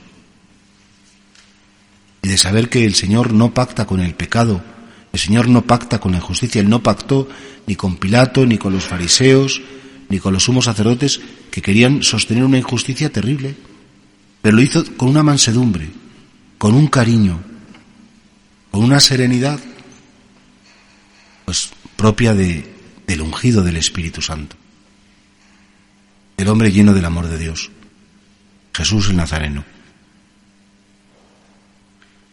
y 2.21 2.29
de 2.29 2.37
saber 2.37 2.69
que 2.69 2.85
el 2.85 2.95
Señor 2.95 3.33
no 3.33 3.53
pacta 3.53 3.85
con 3.85 3.99
el 3.99 4.13
pecado, 4.15 4.63
el 5.11 5.19
Señor 5.19 5.49
no 5.49 5.63
pacta 5.63 5.99
con 5.99 6.13
la 6.13 6.19
injusticia, 6.19 6.61
Él 6.61 6.69
no 6.69 6.81
pactó 6.81 7.27
ni 7.65 7.75
con 7.75 7.97
Pilato, 7.97 8.45
ni 8.45 8.57
con 8.57 8.71
los 8.71 8.85
fariseos, 8.85 9.61
ni 10.07 10.19
con 10.19 10.31
los 10.31 10.43
sumos 10.43 10.63
sacerdotes 10.63 11.19
que 11.51 11.61
querían 11.61 12.03
sostener 12.03 12.45
una 12.45 12.57
injusticia 12.57 13.11
terrible, 13.11 13.53
pero 14.41 14.55
lo 14.55 14.61
hizo 14.61 14.95
con 14.95 15.09
una 15.09 15.23
mansedumbre, 15.23 15.89
con 16.57 16.73
un 16.73 16.87
cariño, 16.87 17.41
con 18.71 18.81
una 18.81 19.01
serenidad 19.01 19.59
pues 21.43 21.69
propia 21.97 22.33
de, 22.33 22.73
del 23.07 23.21
ungido 23.23 23.61
del 23.61 23.75
Espíritu 23.75 24.21
Santo, 24.21 24.55
el 26.37 26.47
hombre 26.47 26.71
lleno 26.71 26.93
del 26.93 27.03
amor 27.03 27.27
de 27.27 27.37
Dios, 27.37 27.71
Jesús 28.77 29.09
el 29.09 29.15
Nazareno. 29.15 29.65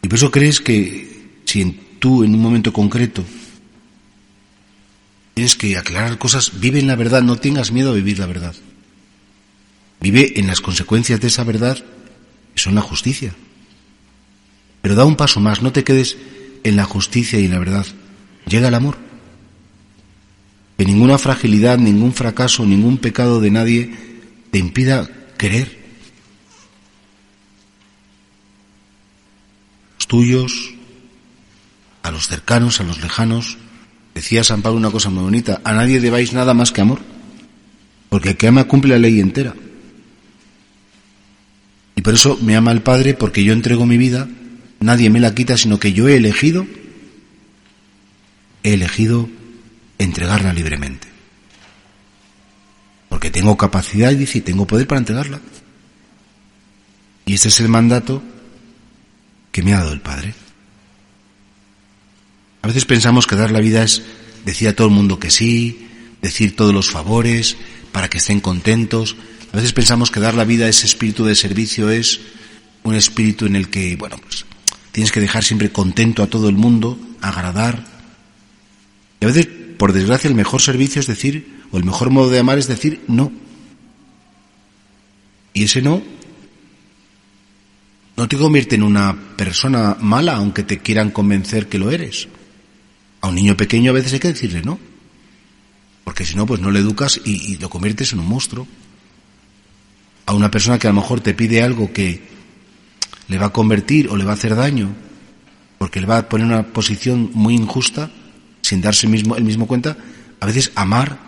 Y 0.03 0.09
por 0.09 0.18
eso 0.18 0.30
crees 0.30 0.61
que 0.61 1.40
si 1.47 1.64
tú 1.99 2.22
en 2.22 2.34
un 2.34 2.40
momento 2.42 2.70
concreto 2.70 3.24
tienes 5.32 5.57
que 5.57 5.78
aclarar 5.78 6.18
cosas, 6.18 6.61
vive 6.61 6.80
en 6.80 6.86
la 6.86 6.97
verdad, 6.97 7.22
no 7.22 7.36
tengas 7.36 7.72
miedo 7.72 7.92
a 7.92 7.95
vivir 7.95 8.18
la 8.18 8.26
verdad. 8.26 8.55
Vive 10.01 10.38
en 10.38 10.47
las 10.47 10.61
consecuencias 10.61 11.18
de 11.18 11.28
esa 11.28 11.45
verdad, 11.45 11.78
que 12.55 12.61
son 12.61 12.74
la 12.74 12.82
justicia. 12.82 13.34
Pero 14.82 14.97
da 14.97 15.07
un 15.07 15.16
paso 15.16 15.40
más, 15.40 15.62
no 15.62 15.72
te 15.72 15.82
quedes 15.82 16.18
en 16.62 16.76
la 16.76 16.84
justicia 16.84 17.40
y 17.40 17.47
en 17.47 17.53
la 17.53 17.59
verdad. 17.59 17.86
Llega 18.47 18.68
el 18.68 18.74
amor. 18.74 18.99
Que 20.76 20.84
ninguna 20.84 21.16
fragilidad, 21.16 21.78
ningún 21.78 22.12
fracaso, 22.12 22.66
ningún 22.66 22.99
pecado 22.99 23.40
de 23.40 23.51
nadie 23.51 23.95
te 24.51 24.59
impida 24.59 25.09
querer. 25.38 25.84
Tuyos, 30.14 30.72
a 32.04 32.12
los 32.12 32.28
cercanos, 32.28 32.78
a 32.78 32.84
los 32.84 33.02
lejanos. 33.02 33.58
Decía 34.14 34.44
San 34.44 34.62
Pablo 34.62 34.78
una 34.78 34.92
cosa 34.92 35.10
muy 35.10 35.24
bonita, 35.24 35.60
a 35.64 35.72
nadie 35.72 35.98
debáis 35.98 36.32
nada 36.32 36.54
más 36.54 36.70
que 36.70 36.82
amor, 36.82 37.00
porque 38.10 38.28
el 38.28 38.36
que 38.36 38.46
ama 38.46 38.62
cumple 38.62 38.90
la 38.90 39.00
ley 39.00 39.18
entera. 39.18 39.56
Y 41.96 42.02
por 42.02 42.14
eso 42.14 42.38
me 42.40 42.54
ama 42.54 42.70
el 42.70 42.82
Padre, 42.82 43.14
porque 43.14 43.42
yo 43.42 43.52
entrego 43.52 43.86
mi 43.86 43.98
vida, 43.98 44.28
nadie 44.78 45.10
me 45.10 45.18
la 45.18 45.34
quita, 45.34 45.56
sino 45.56 45.80
que 45.80 45.92
yo 45.92 46.06
he 46.06 46.14
elegido, 46.14 46.64
he 48.62 48.74
elegido 48.74 49.28
entregarla 49.98 50.52
libremente. 50.52 51.08
Porque 53.08 53.32
tengo 53.32 53.56
capacidad 53.56 54.12
y 54.12 54.16
dice, 54.16 54.40
tengo 54.42 54.64
poder 54.64 54.86
para 54.86 55.00
entregarla. 55.00 55.40
Y 57.26 57.34
ese 57.34 57.48
es 57.48 57.58
el 57.58 57.68
mandato 57.68 58.22
que 59.55 59.62
me 59.62 59.72
ha 59.72 59.78
dado 59.78 59.92
el 59.92 60.00
Padre. 60.00 60.34
A 62.62 62.66
veces 62.66 62.84
pensamos 62.84 63.28
que 63.28 63.36
dar 63.36 63.52
la 63.52 63.61
vida 63.61 63.84
es 63.84 64.02
decir 64.44 64.66
a 64.66 64.74
todo 64.74 64.88
el 64.88 64.92
mundo 64.92 65.20
que 65.20 65.30
sí, 65.30 65.86
decir 66.20 66.57
todos 66.57 66.74
los 66.74 66.90
favores 66.90 67.57
para 67.92 68.11
que 68.11 68.18
estén 68.18 68.40
contentos. 68.40 69.14
A 69.52 69.57
veces 69.57 69.72
pensamos 69.72 70.11
que 70.11 70.18
dar 70.18 70.34
la 70.34 70.42
vida, 70.42 70.68
ese 70.68 70.86
espíritu 70.86 71.24
de 71.24 71.36
servicio 71.36 71.88
es 71.88 72.20
un 72.82 72.96
espíritu 72.96 73.46
en 73.46 73.55
el 73.55 73.70
que, 73.70 73.94
bueno, 73.94 74.16
pues 74.18 74.44
tienes 74.90 75.12
que 75.12 75.20
dejar 75.20 75.44
siempre 75.44 75.70
contento 75.70 76.24
a 76.24 76.26
todo 76.26 76.48
el 76.48 76.57
mundo, 76.57 76.98
agradar. 77.20 77.84
Y 79.20 79.24
a 79.24 79.28
veces, 79.28 79.46
por 79.78 79.92
desgracia, 79.92 80.26
el 80.26 80.34
mejor 80.34 80.62
servicio 80.62 80.98
es 80.98 81.07
decir, 81.07 81.61
o 81.70 81.78
el 81.78 81.84
mejor 81.84 82.11
modo 82.11 82.28
de 82.28 82.40
amar 82.40 82.59
es 82.59 82.66
decir 82.66 83.02
no. 83.07 83.30
Y 85.52 85.62
ese 85.62 85.80
no 85.80 86.02
no 88.24 88.28
te 88.28 88.38
convierte 88.38 88.74
en 88.74 88.82
una 88.82 89.14
persona 89.36 89.98
mala 90.00 90.36
aunque 90.36 90.62
te 90.62 90.78
quieran 90.78 91.10
convencer 91.10 91.68
que 91.68 91.78
lo 91.78 91.90
eres. 91.90 92.26
A 93.20 93.28
un 93.28 93.34
niño 93.34 93.54
pequeño 93.54 93.90
a 93.90 93.94
veces 93.94 94.14
hay 94.14 94.18
que 94.18 94.28
decirle 94.28 94.62
no. 94.62 94.78
Porque 96.04 96.24
si 96.24 96.34
no, 96.34 96.46
pues 96.46 96.58
no 96.58 96.70
le 96.70 96.78
educas 96.78 97.20
y, 97.22 97.58
lo 97.58 97.68
conviertes 97.68 98.14
en 98.14 98.20
un 98.20 98.26
monstruo. 98.26 98.66
A 100.24 100.32
una 100.32 100.50
persona 100.50 100.78
que 100.78 100.86
a 100.86 100.90
lo 100.90 101.02
mejor 101.02 101.20
te 101.20 101.34
pide 101.34 101.62
algo 101.62 101.92
que 101.92 102.22
le 103.28 103.36
va 103.36 103.48
a 103.48 103.52
convertir 103.52 104.08
o 104.08 104.16
le 104.16 104.24
va 104.24 104.30
a 104.30 104.36
hacer 104.36 104.56
daño, 104.56 104.88
porque 105.76 106.00
le 106.00 106.06
va 106.06 106.16
a 106.16 106.28
poner 106.30 106.46
una 106.46 106.68
posición 106.68 107.30
muy 107.34 107.54
injusta, 107.54 108.10
sin 108.62 108.80
darse 108.80 109.06
mismo, 109.06 109.36
el 109.36 109.44
mismo 109.44 109.66
cuenta, 109.66 109.98
a 110.40 110.46
veces 110.46 110.72
amar 110.76 111.18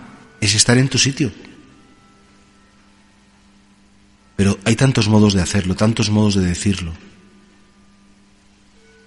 es 0.40 0.54
estar 0.54 0.78
en 0.78 0.88
tu 0.88 0.96
sitio. 0.96 1.30
Pero 4.36 4.58
hay 4.64 4.76
tantos 4.76 5.08
modos 5.08 5.32
de 5.32 5.40
hacerlo, 5.40 5.74
tantos 5.74 6.10
modos 6.10 6.34
de 6.34 6.46
decirlo, 6.46 6.92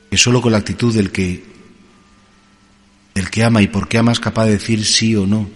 que 0.09 0.17
solo 0.17 0.41
con 0.41 0.51
la 0.51 0.57
actitud 0.57 0.93
del 0.93 1.11
que, 1.11 1.43
del 3.13 3.29
que 3.29 3.43
ama 3.43 3.61
y 3.61 3.67
por 3.67 3.87
qué 3.87 3.99
ama 3.99 4.11
es 4.11 4.19
capaz 4.19 4.45
de 4.45 4.51
decir 4.53 4.83
sí 4.83 5.15
o 5.15 5.27
no, 5.27 5.47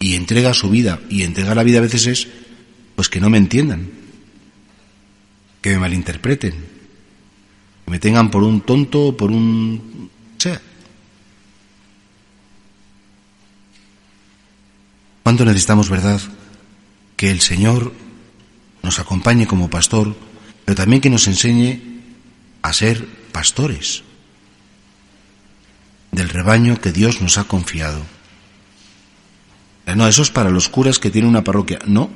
y 0.00 0.16
entrega 0.16 0.52
su 0.52 0.68
vida, 0.68 1.00
y 1.08 1.22
entregar 1.22 1.56
la 1.56 1.62
vida 1.62 1.78
a 1.78 1.82
veces 1.82 2.06
es, 2.06 2.28
pues 2.96 3.08
que 3.08 3.20
no 3.20 3.30
me 3.30 3.38
entiendan, 3.38 3.88
que 5.62 5.70
me 5.70 5.78
malinterpreten, 5.78 6.52
que 7.84 7.90
me 7.90 8.00
tengan 8.00 8.30
por 8.30 8.42
un 8.42 8.60
tonto, 8.62 9.16
por 9.16 9.30
un... 9.30 10.10
sea. 10.38 10.60
¿Cuánto 15.22 15.44
necesitamos, 15.44 15.88
verdad, 15.88 16.20
que 17.16 17.30
el 17.30 17.40
Señor 17.40 17.92
nos 18.86 19.00
acompañe 19.00 19.48
como 19.48 19.68
pastor, 19.68 20.14
pero 20.64 20.76
también 20.76 21.02
que 21.02 21.10
nos 21.10 21.26
enseñe 21.26 21.82
a 22.62 22.72
ser 22.72 23.04
pastores 23.32 24.04
del 26.12 26.28
rebaño 26.28 26.80
que 26.80 26.92
Dios 26.92 27.20
nos 27.20 27.36
ha 27.36 27.44
confiado. 27.44 28.00
No, 29.86 30.06
eso 30.06 30.22
es 30.22 30.30
para 30.30 30.50
los 30.50 30.68
curas 30.68 30.98
que 30.98 31.10
tienen 31.10 31.30
una 31.30 31.42
parroquia. 31.42 31.80
No, 31.86 32.10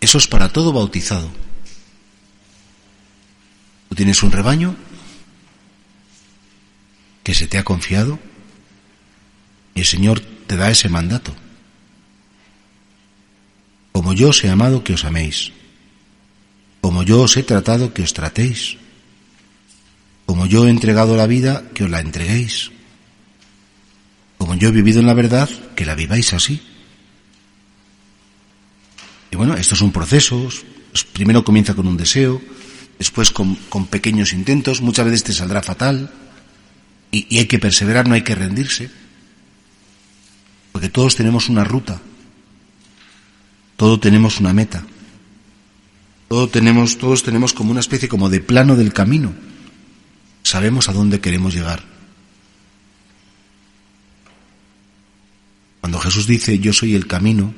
eso 0.00 0.18
es 0.18 0.26
para 0.26 0.48
todo 0.48 0.72
bautizado. 0.72 1.30
Tú 3.88 3.94
tienes 3.94 4.22
un 4.24 4.32
rebaño 4.32 4.74
que 7.22 7.34
se 7.34 7.46
te 7.46 7.56
ha 7.56 7.64
confiado 7.64 8.18
y 9.76 9.80
el 9.80 9.86
Señor 9.86 10.20
te 10.20 10.56
da 10.56 10.70
ese 10.70 10.88
mandato 10.88 11.34
como 14.00 14.14
yo 14.14 14.32
os 14.32 14.40
he 14.40 14.48
amado 14.48 14.80
que 14.80 14.96
os 14.96 15.04
améis, 15.04 15.52
como 16.80 17.04
yo 17.04 17.20
os 17.20 17.36
he 17.36 17.44
tratado 17.44 17.92
que 17.92 18.00
os 18.00 18.16
tratéis, 18.16 18.80
como 20.24 20.48
yo 20.48 20.64
he 20.64 20.72
entregado 20.72 21.20
la 21.20 21.28
vida 21.28 21.68
que 21.76 21.84
os 21.84 21.92
la 21.92 22.00
entreguéis, 22.00 22.72
como 24.40 24.56
yo 24.56 24.72
he 24.72 24.72
vivido 24.72 25.04
en 25.04 25.06
la 25.06 25.12
verdad 25.12 25.52
que 25.76 25.84
la 25.84 25.92
viváis 25.92 26.32
así. 26.32 26.64
Y 29.28 29.36
bueno, 29.36 29.52
esto 29.52 29.76
es 29.76 29.82
un 29.84 29.92
proceso, 29.92 30.48
primero 31.12 31.44
comienza 31.44 31.76
con 31.76 31.84
un 31.84 32.00
deseo, 32.00 32.40
después 32.96 33.28
con, 33.28 33.52
pequeños 33.92 34.32
intentos, 34.32 34.80
muchas 34.80 35.04
veces 35.04 35.24
te 35.24 35.36
saldrá 35.36 35.60
fatal, 35.60 36.08
y, 37.12 37.26
y 37.28 37.36
hay 37.36 37.46
que 37.46 37.58
perseverar, 37.58 38.08
no 38.08 38.14
hay 38.14 38.24
que 38.24 38.34
rendirse, 38.34 38.88
porque 40.72 40.88
todos 40.88 41.16
tenemos 41.16 41.50
una 41.50 41.64
ruta 41.64 42.00
todo 43.80 43.98
tenemos 43.98 44.40
una 44.40 44.52
meta. 44.52 44.84
Todo 46.28 46.50
tenemos, 46.50 46.98
todos 46.98 47.22
tenemos 47.22 47.54
como 47.54 47.70
una 47.70 47.80
especie 47.80 48.10
como 48.10 48.28
de 48.28 48.40
plano 48.40 48.76
del 48.76 48.92
camino. 48.92 49.32
Sabemos 50.42 50.90
a 50.90 50.92
dónde 50.92 51.18
queremos 51.18 51.54
llegar. 51.54 51.82
Cuando 55.80 55.98
Jesús 55.98 56.26
dice 56.26 56.58
yo 56.58 56.74
soy 56.74 56.94
el 56.94 57.06
camino, 57.06 57.54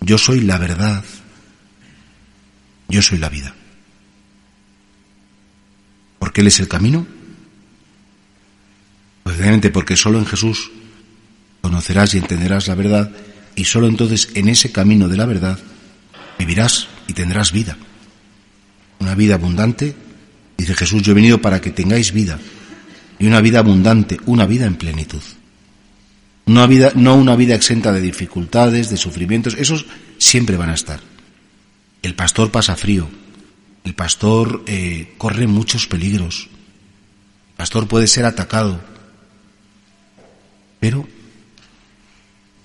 yo 0.00 0.16
soy 0.16 0.40
la 0.40 0.56
verdad, 0.56 1.04
yo 2.88 3.02
soy 3.02 3.18
la 3.18 3.28
vida. 3.28 3.54
¿Por 6.20 6.32
qué 6.32 6.40
Él 6.40 6.46
es 6.46 6.58
el 6.58 6.68
camino? 6.68 7.06
Pues 9.24 9.36
porque 9.74 9.94
solo 9.94 10.18
en 10.18 10.24
Jesús 10.24 10.70
conocerás 11.60 12.14
y 12.14 12.18
entenderás 12.18 12.66
la 12.66 12.76
verdad 12.76 13.12
y 13.56 13.64
solo 13.64 13.86
entonces 13.86 14.30
en 14.34 14.48
ese 14.48 14.72
camino 14.72 15.08
de 15.08 15.16
la 15.16 15.26
verdad 15.26 15.58
vivirás 16.38 16.88
y 17.06 17.12
tendrás 17.12 17.52
vida. 17.52 17.76
Una 18.98 19.14
vida 19.14 19.34
abundante, 19.34 19.94
dice 20.56 20.74
Jesús, 20.74 21.02
yo 21.02 21.12
he 21.12 21.14
venido 21.14 21.40
para 21.40 21.60
que 21.60 21.70
tengáis 21.70 22.12
vida 22.12 22.38
y 23.18 23.26
una 23.26 23.40
vida 23.40 23.60
abundante, 23.60 24.18
una 24.26 24.46
vida 24.46 24.66
en 24.66 24.76
plenitud. 24.76 25.22
Una 26.44 26.66
vida, 26.66 26.92
no 26.94 27.14
una 27.14 27.36
vida 27.36 27.54
exenta 27.54 27.92
de 27.92 28.00
dificultades, 28.00 28.90
de 28.90 28.96
sufrimientos, 28.96 29.54
esos 29.54 29.86
siempre 30.18 30.56
van 30.56 30.70
a 30.70 30.74
estar. 30.74 31.00
El 32.02 32.14
pastor 32.14 32.50
pasa 32.50 32.74
frío, 32.74 33.08
el 33.84 33.94
pastor 33.94 34.64
eh, 34.66 35.14
corre 35.18 35.46
muchos 35.46 35.86
peligros, 35.86 36.48
el 37.50 37.56
pastor 37.56 37.86
puede 37.86 38.08
ser 38.08 38.24
atacado, 38.24 38.80
pero 40.80 41.06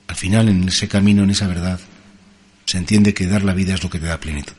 al 0.08 0.16
final, 0.16 0.50
en 0.50 0.68
ese 0.68 0.88
camino, 0.88 1.24
en 1.24 1.30
esa 1.30 1.48
verdad, 1.48 1.80
se 2.66 2.78
entiende 2.78 3.14
que 3.14 3.28
dar 3.28 3.44
la 3.44 3.54
vida 3.54 3.74
es 3.74 3.84
lo 3.84 3.90
que 3.90 4.00
te 4.00 4.06
da 4.08 4.20
plenitud. 4.20 4.54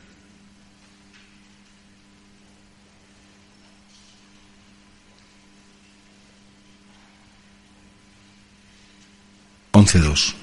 Once 9.71 9.99
dos. 9.99 10.35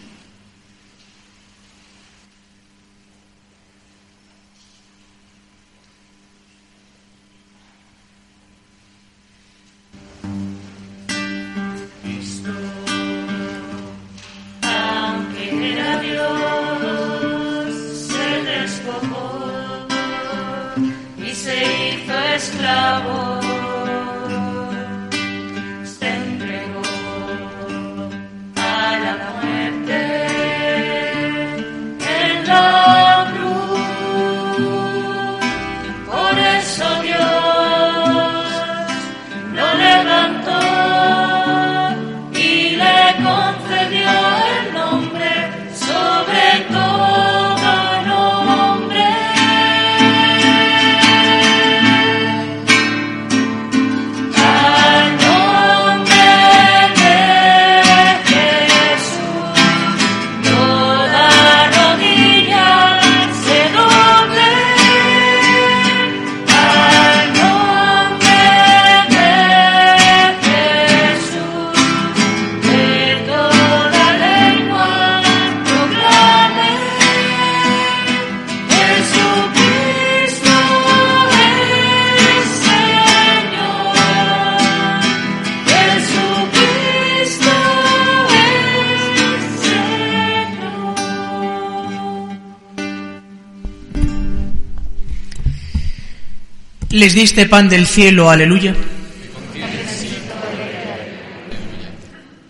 Les 97.07 97.15
diste 97.15 97.47
pan 97.47 97.69
del 97.69 97.87
cielo, 97.87 98.31
aleluya. 98.31 98.75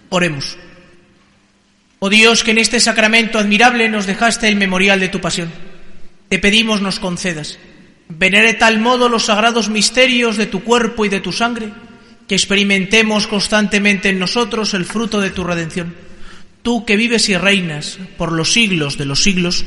Oremos. 0.08 0.56
Oh 1.98 2.08
Dios, 2.08 2.42
que 2.42 2.52
en 2.52 2.56
este 2.56 2.80
sacramento 2.80 3.38
admirable 3.38 3.90
nos 3.90 4.06
dejaste 4.06 4.48
el 4.48 4.56
memorial 4.56 4.98
de 4.98 5.10
tu 5.10 5.20
pasión. 5.20 5.52
Te 6.30 6.38
pedimos 6.38 6.80
nos 6.80 7.00
concedas. 7.00 7.58
Venere 8.08 8.54
tal 8.54 8.80
modo 8.80 9.10
los 9.10 9.26
sagrados 9.26 9.68
misterios 9.68 10.38
de 10.38 10.46
tu 10.46 10.64
cuerpo 10.64 11.04
y 11.04 11.10
de 11.10 11.20
tu 11.20 11.32
sangre, 11.32 11.68
que 12.26 12.34
experimentemos 12.34 13.26
constantemente 13.26 14.08
en 14.08 14.18
nosotros 14.18 14.72
el 14.72 14.86
fruto 14.86 15.20
de 15.20 15.32
tu 15.32 15.44
redención. 15.44 15.94
Tú 16.62 16.86
que 16.86 16.96
vives 16.96 17.28
y 17.28 17.36
reinas 17.36 17.98
por 18.16 18.32
los 18.32 18.54
siglos 18.54 18.96
de 18.96 19.04
los 19.04 19.22
siglos, 19.22 19.66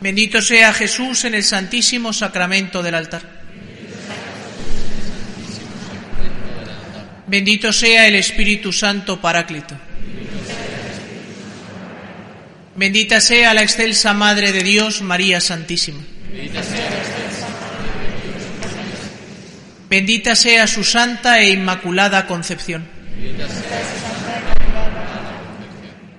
Bendito 0.00 0.42
sea 0.42 0.72
Jesús 0.72 1.24
en 1.24 1.34
el 1.34 1.42
santísimo 1.42 2.12
sacramento 2.12 2.82
del 2.82 2.94
altar. 2.94 3.22
Bendito 7.26 7.72
sea 7.72 8.06
el 8.06 8.14
Espíritu 8.14 8.72
Santo 8.72 9.20
Paráclito. 9.20 9.76
Bendita 12.76 13.20
sea 13.20 13.54
la 13.54 13.62
excelsa 13.62 14.12
Madre 14.12 14.52
de 14.52 14.62
Dios, 14.62 15.00
María 15.00 15.40
Santísima. 15.40 16.00
Bendita 19.88 20.36
sea 20.36 20.66
su 20.66 20.84
santa 20.84 21.40
e 21.40 21.50
inmaculada 21.50 22.26
concepción. 22.26 22.86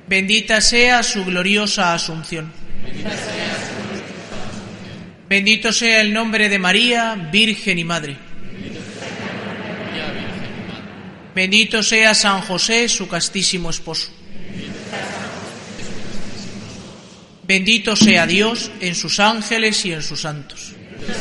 Bendita 0.07 0.61
sea 0.61 1.03
su 1.03 1.23
gloriosa 1.25 1.93
asunción. 1.93 2.51
Bendito 5.29 5.73
sea 5.73 6.01
el 6.01 6.13
nombre 6.13 6.47
de 6.47 6.57
María, 6.57 7.15
Virgen 7.31 7.79
y 7.79 7.83
Madre. 7.83 8.17
Bendito 11.35 11.83
sea 11.83 12.15
San 12.15 12.41
José, 12.41 12.87
su 12.89 13.07
castísimo 13.07 13.69
esposo. 13.69 14.09
Bendito 17.43 17.95
sea 17.95 18.25
Dios 18.25 18.71
en 18.81 18.95
sus 18.95 19.19
ángeles 19.19 19.85
y 19.85 19.93
en 19.93 20.01
sus 20.01 20.21
santos. 20.21 20.73
El 21.01 21.13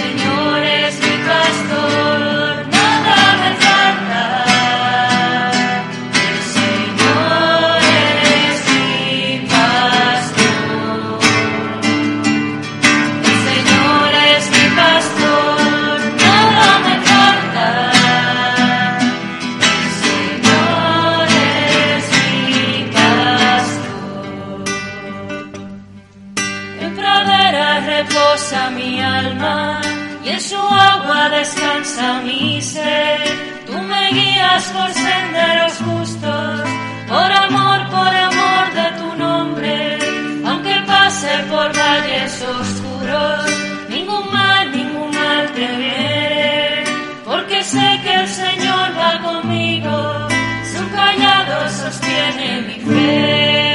Señor 0.00 0.62
es 0.62 0.94
mi 1.00 1.16
pastor, 1.26 1.99
guías 34.60 34.72
por 34.72 34.92
senderos 34.92 35.72
justos, 35.78 36.60
por 37.08 37.32
amor, 37.32 37.88
por 37.90 38.14
amor 38.30 38.64
de 38.74 38.98
tu 38.98 39.16
nombre, 39.16 39.98
aunque 40.46 40.74
pase 40.86 41.28
por 41.48 41.72
valles 41.76 42.42
oscuros, 42.42 43.44
ningún 43.88 44.30
mal, 44.32 44.70
ningún 44.72 45.10
mal 45.10 45.46
te 45.54 45.66
viene, 45.76 46.84
porque 47.24 47.62
sé 47.64 48.00
que 48.02 48.14
el 48.14 48.28
Señor 48.28 48.90
va 48.98 49.20
conmigo, 49.22 50.28
su 50.72 50.90
callado 50.94 51.68
sostiene 51.70 52.60
mi 52.62 52.94
fe. 52.94 53.69